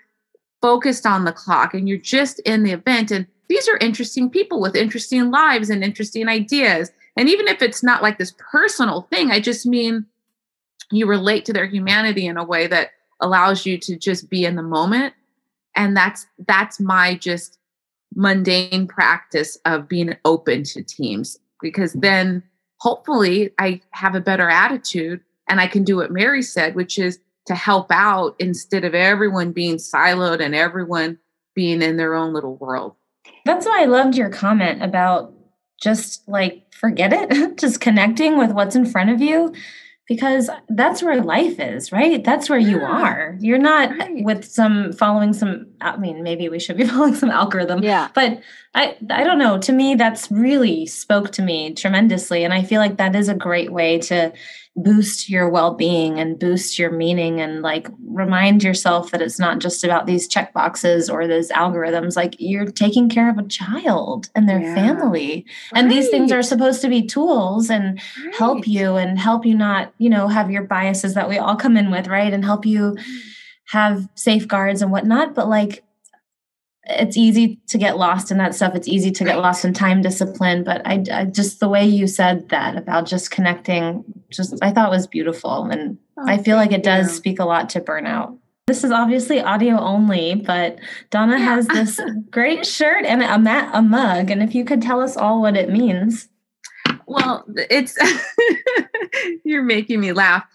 focused 0.61 1.05
on 1.05 1.25
the 1.25 1.33
clock 1.33 1.73
and 1.73 1.87
you're 1.87 1.97
just 1.97 2.39
in 2.39 2.63
the 2.63 2.71
event. 2.71 3.11
And 3.11 3.27
these 3.49 3.67
are 3.67 3.77
interesting 3.77 4.29
people 4.29 4.59
with 4.59 4.75
interesting 4.75 5.29
lives 5.29 5.69
and 5.69 5.83
interesting 5.83 6.27
ideas. 6.27 6.91
And 7.17 7.29
even 7.29 7.47
if 7.47 7.61
it's 7.61 7.83
not 7.83 8.01
like 8.01 8.17
this 8.17 8.33
personal 8.51 9.03
thing 9.03 9.31
i 9.31 9.39
just 9.39 9.65
mean 9.65 10.05
you 10.91 11.07
relate 11.07 11.45
to 11.45 11.53
their 11.53 11.65
humanity 11.65 12.27
in 12.27 12.37
a 12.37 12.43
way 12.43 12.67
that 12.67 12.91
allows 13.21 13.65
you 13.65 13.77
to 13.77 13.95
just 13.95 14.29
be 14.29 14.45
in 14.45 14.55
the 14.55 14.63
moment 14.63 15.13
and 15.75 15.95
that's 15.95 16.25
that's 16.47 16.79
my 16.79 17.15
just 17.15 17.59
mundane 18.15 18.87
practice 18.87 19.57
of 19.65 19.87
being 19.87 20.15
open 20.23 20.63
to 20.63 20.81
teams 20.81 21.37
because 21.61 21.93
then 21.93 22.41
hopefully 22.77 23.51
I 23.59 23.81
have 23.91 24.15
a 24.15 24.21
better 24.21 24.49
attitude 24.49 25.21
and 25.47 25.59
I 25.59 25.67
can 25.67 25.83
do 25.83 25.97
what 25.97 26.11
Mary 26.11 26.41
said, 26.41 26.75
which 26.75 26.97
is 26.97 27.19
to 27.47 27.55
help 27.55 27.87
out 27.91 28.35
instead 28.39 28.83
of 28.83 28.95
everyone 28.95 29.51
being 29.51 29.75
siloed 29.75 30.39
and 30.39 30.55
everyone 30.55 31.19
being 31.53 31.81
in 31.81 31.97
their 31.97 32.15
own 32.15 32.33
little 32.33 32.55
world. 32.55 32.95
That's 33.43 33.65
why 33.65 33.81
I 33.81 33.85
loved 33.85 34.15
your 34.15 34.29
comment 34.29 34.81
about 34.81 35.33
just 35.81 36.27
like 36.27 36.73
forget 36.73 37.13
it, 37.13 37.57
just 37.57 37.81
connecting 37.81 38.37
with 38.37 38.51
what's 38.51 38.75
in 38.75 38.85
front 38.85 39.09
of 39.09 39.21
you 39.21 39.53
because 40.07 40.49
that's 40.69 41.01
where 41.01 41.21
life 41.21 41.59
is 41.59 41.91
right? 41.91 42.23
That's 42.23 42.49
where 42.49 42.59
you 42.59 42.81
are. 42.81 43.37
You're 43.39 43.57
not 43.57 43.89
right. 43.97 44.23
with 44.23 44.45
some 44.45 44.93
following 44.93 45.33
some 45.33 45.67
i 45.81 45.97
mean 45.97 46.23
maybe 46.23 46.49
we 46.49 46.59
should 46.59 46.77
be 46.77 46.85
following 46.87 47.15
some 47.15 47.29
algorithm 47.29 47.83
yeah. 47.83 48.09
but 48.13 48.41
i 48.73 48.97
i 49.09 49.23
don't 49.23 49.39
know. 49.39 49.57
To 49.57 49.71
me 49.71 49.95
that's 49.95 50.29
really 50.31 50.85
spoke 50.85 51.31
to 51.31 51.41
me 51.41 51.73
tremendously 51.73 52.43
and 52.43 52.53
i 52.53 52.63
feel 52.63 52.81
like 52.81 52.97
that 52.97 53.15
is 53.15 53.29
a 53.29 53.35
great 53.35 53.71
way 53.71 53.99
to 53.99 54.31
boost 54.75 55.29
your 55.29 55.47
well-being 55.47 56.19
and 56.19 56.37
boost 56.37 56.77
your 56.77 56.91
meaning 56.91 57.39
and 57.39 57.61
like 57.61 57.87
remind 58.07 58.61
yourself 58.61 59.11
that 59.11 59.21
it's 59.21 59.39
not 59.39 59.59
just 59.59 59.85
about 59.85 60.05
these 60.05 60.27
check 60.27 60.51
boxes 60.53 61.09
or 61.09 61.27
those 61.27 61.49
algorithms 61.51 62.17
like 62.17 62.35
you're 62.39 62.65
taking 62.65 63.07
care 63.07 63.29
of 63.29 63.37
a 63.37 63.47
child 63.47 64.29
and 64.35 64.49
their 64.49 64.59
yeah. 64.59 64.75
family 64.75 65.45
right. 65.71 65.79
and 65.79 65.89
these 65.89 66.09
things 66.09 66.29
are 66.29 66.43
supposed 66.43 66.81
to 66.81 66.89
be 66.89 67.01
tools 67.01 67.69
and 67.69 68.01
right. 68.25 68.35
help 68.35 68.67
you 68.67 68.97
and 68.97 69.17
help 69.17 69.45
you 69.45 69.55
not 69.55 69.93
you 69.97 70.09
know 70.09 70.27
have 70.27 70.51
your 70.51 70.63
biases 70.63 71.13
that 71.13 71.29
we 71.29 71.37
all 71.37 71.55
come 71.55 71.77
in 71.77 71.89
with 71.89 72.07
right 72.07 72.33
and 72.33 72.43
help 72.43 72.65
you 72.65 72.97
mm. 72.97 73.03
have 73.67 74.09
safeguards 74.15 74.81
and 74.81 74.91
whatnot 74.91 75.33
but 75.33 75.47
like 75.47 75.84
it's 76.87 77.17
easy 77.17 77.59
to 77.67 77.77
get 77.77 77.97
lost 77.97 78.31
in 78.31 78.37
that 78.37 78.53
stuff. 78.53 78.75
It's 78.75 78.87
easy 78.87 79.11
to 79.11 79.23
get 79.23 79.37
lost 79.39 79.65
in 79.65 79.73
time 79.73 80.01
discipline. 80.01 80.63
But 80.63 80.81
I, 80.85 81.03
I, 81.11 81.25
just 81.25 81.59
the 81.59 81.69
way 81.69 81.85
you 81.85 82.07
said 82.07 82.49
that 82.49 82.77
about 82.77 83.07
just 83.07 83.31
connecting, 83.31 84.03
just 84.29 84.55
I 84.61 84.71
thought 84.71 84.91
was 84.91 85.07
beautiful, 85.07 85.65
and 85.65 85.97
oh, 86.17 86.25
I 86.27 86.37
feel 86.37 86.57
like 86.57 86.71
it 86.71 86.83
does 86.83 87.09
you. 87.09 87.15
speak 87.15 87.39
a 87.39 87.45
lot 87.45 87.69
to 87.69 87.81
burnout. 87.81 88.37
This 88.67 88.83
is 88.83 88.91
obviously 88.91 89.41
audio 89.41 89.79
only, 89.79 90.35
but 90.35 90.79
Donna 91.11 91.37
yeah. 91.37 91.45
has 91.45 91.67
this 91.67 91.99
great 92.31 92.65
shirt 92.65 93.05
and 93.05 93.21
a 93.21 93.39
mat, 93.39 93.69
a 93.73 93.81
mug, 93.81 94.29
and 94.29 94.41
if 94.41 94.55
you 94.55 94.65
could 94.65 94.81
tell 94.81 95.01
us 95.01 95.17
all 95.17 95.41
what 95.41 95.57
it 95.57 95.69
means. 95.69 96.29
Well, 97.07 97.45
it's 97.47 97.95
you're 99.43 99.63
making 99.63 99.99
me 99.99 100.11
laugh. 100.11 100.45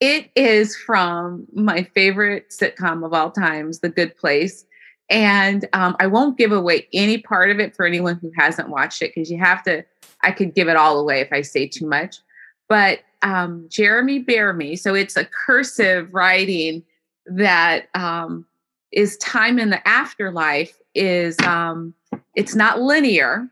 It 0.00 0.30
is 0.36 0.76
from 0.76 1.46
my 1.54 1.84
favorite 1.94 2.50
sitcom 2.50 3.04
of 3.04 3.14
all 3.14 3.30
times, 3.30 3.78
The 3.80 3.88
Good 3.88 4.14
Place 4.16 4.66
and 5.08 5.68
um, 5.72 5.96
I 6.00 6.06
won't 6.06 6.36
give 6.36 6.52
away 6.52 6.88
any 6.92 7.18
part 7.18 7.50
of 7.50 7.60
it 7.60 7.76
for 7.76 7.86
anyone 7.86 8.16
who 8.16 8.32
hasn't 8.36 8.70
watched 8.70 9.02
it 9.02 9.12
because 9.14 9.30
you 9.30 9.38
have 9.38 9.62
to, 9.64 9.84
I 10.22 10.32
could 10.32 10.54
give 10.54 10.68
it 10.68 10.76
all 10.76 10.98
away 10.98 11.20
if 11.20 11.32
I 11.32 11.42
say 11.42 11.68
too 11.68 11.86
much. 11.86 12.16
But 12.68 13.00
um, 13.22 13.66
Jeremy 13.68 14.22
Bearimy, 14.22 14.78
so 14.78 14.94
it's 14.94 15.16
a 15.16 15.24
cursive 15.46 16.12
writing 16.12 16.82
that 17.26 17.88
um, 17.94 18.46
is 18.92 19.16
time 19.18 19.58
in 19.58 19.70
the 19.70 19.86
afterlife 19.86 20.78
is 20.94 21.36
um, 21.40 21.94
it's 22.34 22.54
not 22.54 22.80
linear. 22.80 23.48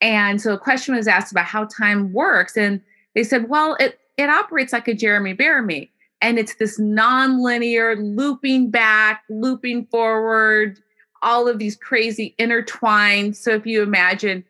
And 0.00 0.40
so 0.40 0.54
a 0.54 0.58
question 0.58 0.94
was 0.94 1.08
asked 1.08 1.32
about 1.32 1.44
how 1.44 1.64
time 1.66 2.12
works. 2.12 2.56
And 2.56 2.80
they 3.14 3.24
said, 3.24 3.48
well, 3.48 3.76
it, 3.80 3.98
it 4.16 4.28
operates 4.28 4.72
like 4.72 4.88
a 4.88 4.94
Jeremy 4.94 5.34
Bearimy. 5.34 5.90
And 6.22 6.38
it's 6.38 6.56
this 6.56 6.78
non-linear 6.78 7.96
looping 7.96 8.70
back, 8.70 9.22
looping 9.30 9.86
forward, 9.86 10.78
all 11.22 11.48
of 11.48 11.58
these 11.58 11.76
crazy 11.76 12.34
intertwined. 12.38 13.36
So 13.36 13.52
if 13.54 13.66
you 13.66 13.82
imagine 13.82 14.44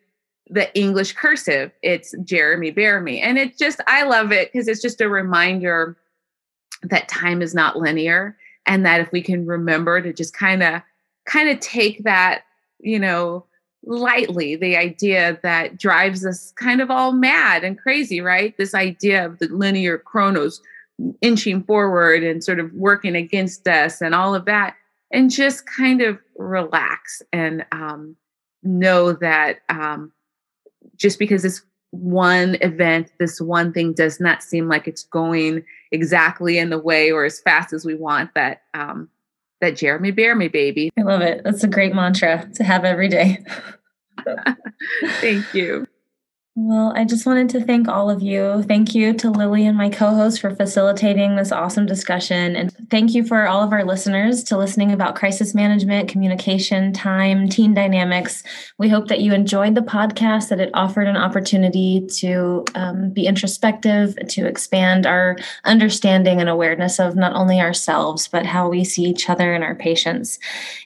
the 0.49 0.73
English 0.77 1.13
cursive, 1.13 1.71
it's 1.81 2.13
Jeremy 2.23 2.71
Bearimy. 2.71 3.21
And 3.21 3.37
it 3.37 3.57
just, 3.57 3.79
I 3.87 4.03
love 4.03 4.31
it 4.31 4.51
because 4.51 4.67
it's 4.67 4.81
just 4.81 5.01
a 5.01 5.09
reminder 5.09 5.97
that 6.83 7.07
time 7.07 7.41
is 7.41 7.53
not 7.53 7.77
linear 7.77 8.35
and 8.65 8.85
that 8.85 9.01
if 9.01 9.11
we 9.11 9.21
can 9.21 9.45
remember 9.45 10.01
to 10.01 10.13
just 10.13 10.33
kind 10.33 10.63
of 10.63 10.81
kind 11.25 11.49
of 11.49 11.59
take 11.59 12.03
that, 12.03 12.43
you 12.79 12.99
know, 12.99 13.45
lightly, 13.83 14.55
the 14.55 14.75
idea 14.75 15.39
that 15.43 15.77
drives 15.77 16.25
us 16.25 16.51
kind 16.53 16.81
of 16.81 16.91
all 16.91 17.11
mad 17.13 17.63
and 17.63 17.79
crazy, 17.79 18.21
right? 18.21 18.55
This 18.57 18.73
idea 18.73 19.25
of 19.25 19.39
the 19.39 19.47
linear 19.47 19.97
chronos 19.97 20.61
inching 21.21 21.63
forward 21.63 22.23
and 22.23 22.43
sort 22.43 22.59
of 22.59 22.71
working 22.73 23.15
against 23.15 23.67
us 23.67 24.01
and 24.01 24.13
all 24.13 24.35
of 24.35 24.45
that 24.45 24.75
and 25.11 25.29
just 25.29 25.65
kind 25.65 26.01
of 26.01 26.19
relax 26.37 27.21
and 27.31 27.65
um, 27.71 28.15
know 28.63 29.13
that 29.13 29.59
um, 29.69 30.11
just 30.95 31.19
because 31.19 31.43
this 31.43 31.61
one 31.91 32.57
event, 32.61 33.11
this 33.19 33.41
one 33.41 33.73
thing 33.73 33.93
does 33.93 34.19
not 34.19 34.41
seem 34.41 34.67
like 34.67 34.87
it's 34.87 35.03
going 35.03 35.63
exactly 35.91 36.57
in 36.57 36.69
the 36.69 36.79
way 36.79 37.11
or 37.11 37.25
as 37.25 37.41
fast 37.41 37.73
as 37.73 37.85
we 37.85 37.95
want, 37.95 38.33
that 38.33 38.63
um, 38.73 39.09
that 39.59 39.75
Jeremy 39.75 40.11
Bearimy, 40.11 40.51
baby. 40.51 40.89
I 40.97 41.03
love 41.03 41.21
it. 41.21 41.43
That's 41.43 41.63
a 41.63 41.67
great 41.67 41.93
mantra 41.93 42.49
to 42.55 42.63
have 42.63 42.83
every 42.83 43.09
day. 43.09 43.43
Thank 45.19 45.53
you. 45.53 45.87
Well, 46.53 46.91
I 46.97 47.05
just 47.05 47.25
wanted 47.25 47.47
to 47.51 47.63
thank 47.63 47.87
all 47.87 48.09
of 48.09 48.21
you. 48.21 48.61
Thank 48.63 48.93
you 48.93 49.13
to 49.13 49.29
Lily 49.29 49.65
and 49.65 49.77
my 49.77 49.89
co 49.89 50.13
host 50.13 50.41
for 50.41 50.53
facilitating 50.53 51.37
this 51.37 51.49
awesome 51.53 51.85
discussion. 51.85 52.57
And 52.57 52.75
thank 52.89 53.13
you 53.13 53.25
for 53.25 53.47
all 53.47 53.63
of 53.63 53.71
our 53.71 53.85
listeners 53.85 54.43
to 54.45 54.57
listening 54.57 54.91
about 54.91 55.15
crisis 55.15 55.55
management, 55.55 56.09
communication, 56.09 56.91
time, 56.91 57.47
teen 57.47 57.73
dynamics. 57.73 58.43
We 58.77 58.89
hope 58.89 59.07
that 59.07 59.21
you 59.21 59.33
enjoyed 59.33 59.75
the 59.75 59.81
podcast, 59.81 60.49
that 60.49 60.59
it 60.59 60.71
offered 60.73 61.07
an 61.07 61.15
opportunity 61.15 62.05
to 62.17 62.65
um, 62.75 63.11
be 63.11 63.27
introspective, 63.27 64.17
to 64.27 64.45
expand 64.45 65.05
our 65.05 65.37
understanding 65.63 66.41
and 66.41 66.49
awareness 66.49 66.99
of 66.99 67.15
not 67.15 67.33
only 67.33 67.61
ourselves, 67.61 68.27
but 68.27 68.45
how 68.45 68.67
we 68.67 68.83
see 68.83 69.03
each 69.03 69.29
other 69.29 69.53
and 69.53 69.63
our 69.63 69.75
patients. 69.75 70.37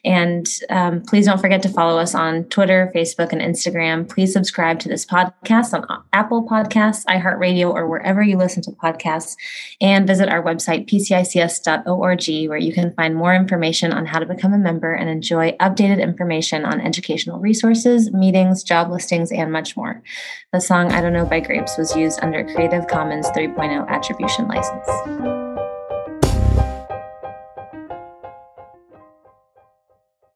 And 0.04 0.46
um, 0.70 1.02
please 1.02 1.26
don't 1.26 1.40
forget 1.40 1.60
to 1.62 1.68
follow 1.68 1.98
us 1.98 2.14
on 2.14 2.44
Twitter, 2.44 2.92
Facebook, 2.94 3.32
and 3.32 3.40
Instagram. 3.42 4.08
Please 4.08 4.32
subscribe 4.32 4.78
to 4.78 4.88
this 4.88 5.04
podcast 5.04 5.55
on 5.74 6.02
Apple 6.12 6.46
Podcasts, 6.46 7.04
iHeartRadio, 7.06 7.72
or 7.72 7.88
wherever 7.88 8.22
you 8.22 8.36
listen 8.36 8.62
to 8.62 8.70
podcasts. 8.72 9.36
And 9.80 10.06
visit 10.06 10.28
our 10.28 10.42
website, 10.42 10.86
pcics.org, 10.86 12.48
where 12.48 12.58
you 12.58 12.72
can 12.72 12.92
find 12.94 13.14
more 13.14 13.34
information 13.34 13.92
on 13.92 14.06
how 14.06 14.18
to 14.18 14.26
become 14.26 14.52
a 14.52 14.58
member 14.58 14.92
and 14.92 15.08
enjoy 15.08 15.52
updated 15.52 16.00
information 16.02 16.64
on 16.64 16.80
educational 16.80 17.40
resources, 17.40 18.12
meetings, 18.12 18.62
job 18.62 18.90
listings, 18.90 19.32
and 19.32 19.52
much 19.52 19.76
more. 19.76 20.02
The 20.52 20.60
song 20.60 20.92
I 20.92 21.00
Don't 21.00 21.12
Know 21.12 21.26
by 21.26 21.40
Grapes 21.40 21.78
was 21.78 21.96
used 21.96 22.20
under 22.22 22.40
a 22.40 22.54
Creative 22.54 22.86
Commons 22.86 23.26
3.0 23.28 23.88
attribution 23.88 24.48
license. 24.48 25.45